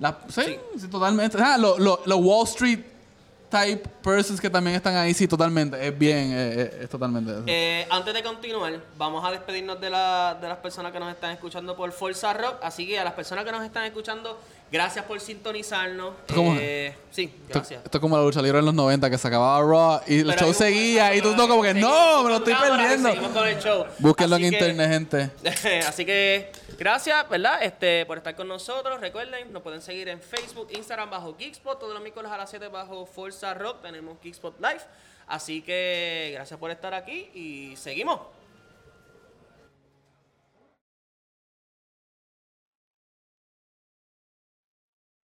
[0.01, 1.39] La, sí, sí, totalmente.
[1.41, 2.81] Ah, los lo, los Wall Street
[3.51, 5.87] type persons que también están ahí, sí, totalmente.
[5.87, 7.43] Es bien, eh, eh, es totalmente eso.
[7.47, 11.31] Eh, antes de continuar, vamos a despedirnos de, la- de las personas que nos están
[11.31, 12.57] escuchando por Forza Rock.
[12.63, 14.39] Así que a las personas que nos están escuchando,
[14.71, 16.13] gracias por sintonizarnos.
[16.61, 17.85] Eh, sí, Esto, gracias.
[17.87, 20.27] esto es como la lucha libre en los 90 que se acababa Raw y el
[20.27, 23.09] Pero show seguía y tú no como que no, me lo estoy perdiendo.
[23.99, 25.31] Búsquenlo en que- internet, gente.
[25.89, 27.62] Así que gracias, ¿verdad?
[27.62, 29.01] Este, por estar con nosotros.
[29.01, 32.68] Recuerden, nos pueden seguir en Facebook, Instagram bajo Geekspot, todos los miércoles a las 7
[32.68, 33.83] bajo Forza Rock.
[33.83, 34.81] Tenemos Geekspot Live.
[35.26, 38.20] Así que gracias por estar aquí y seguimos.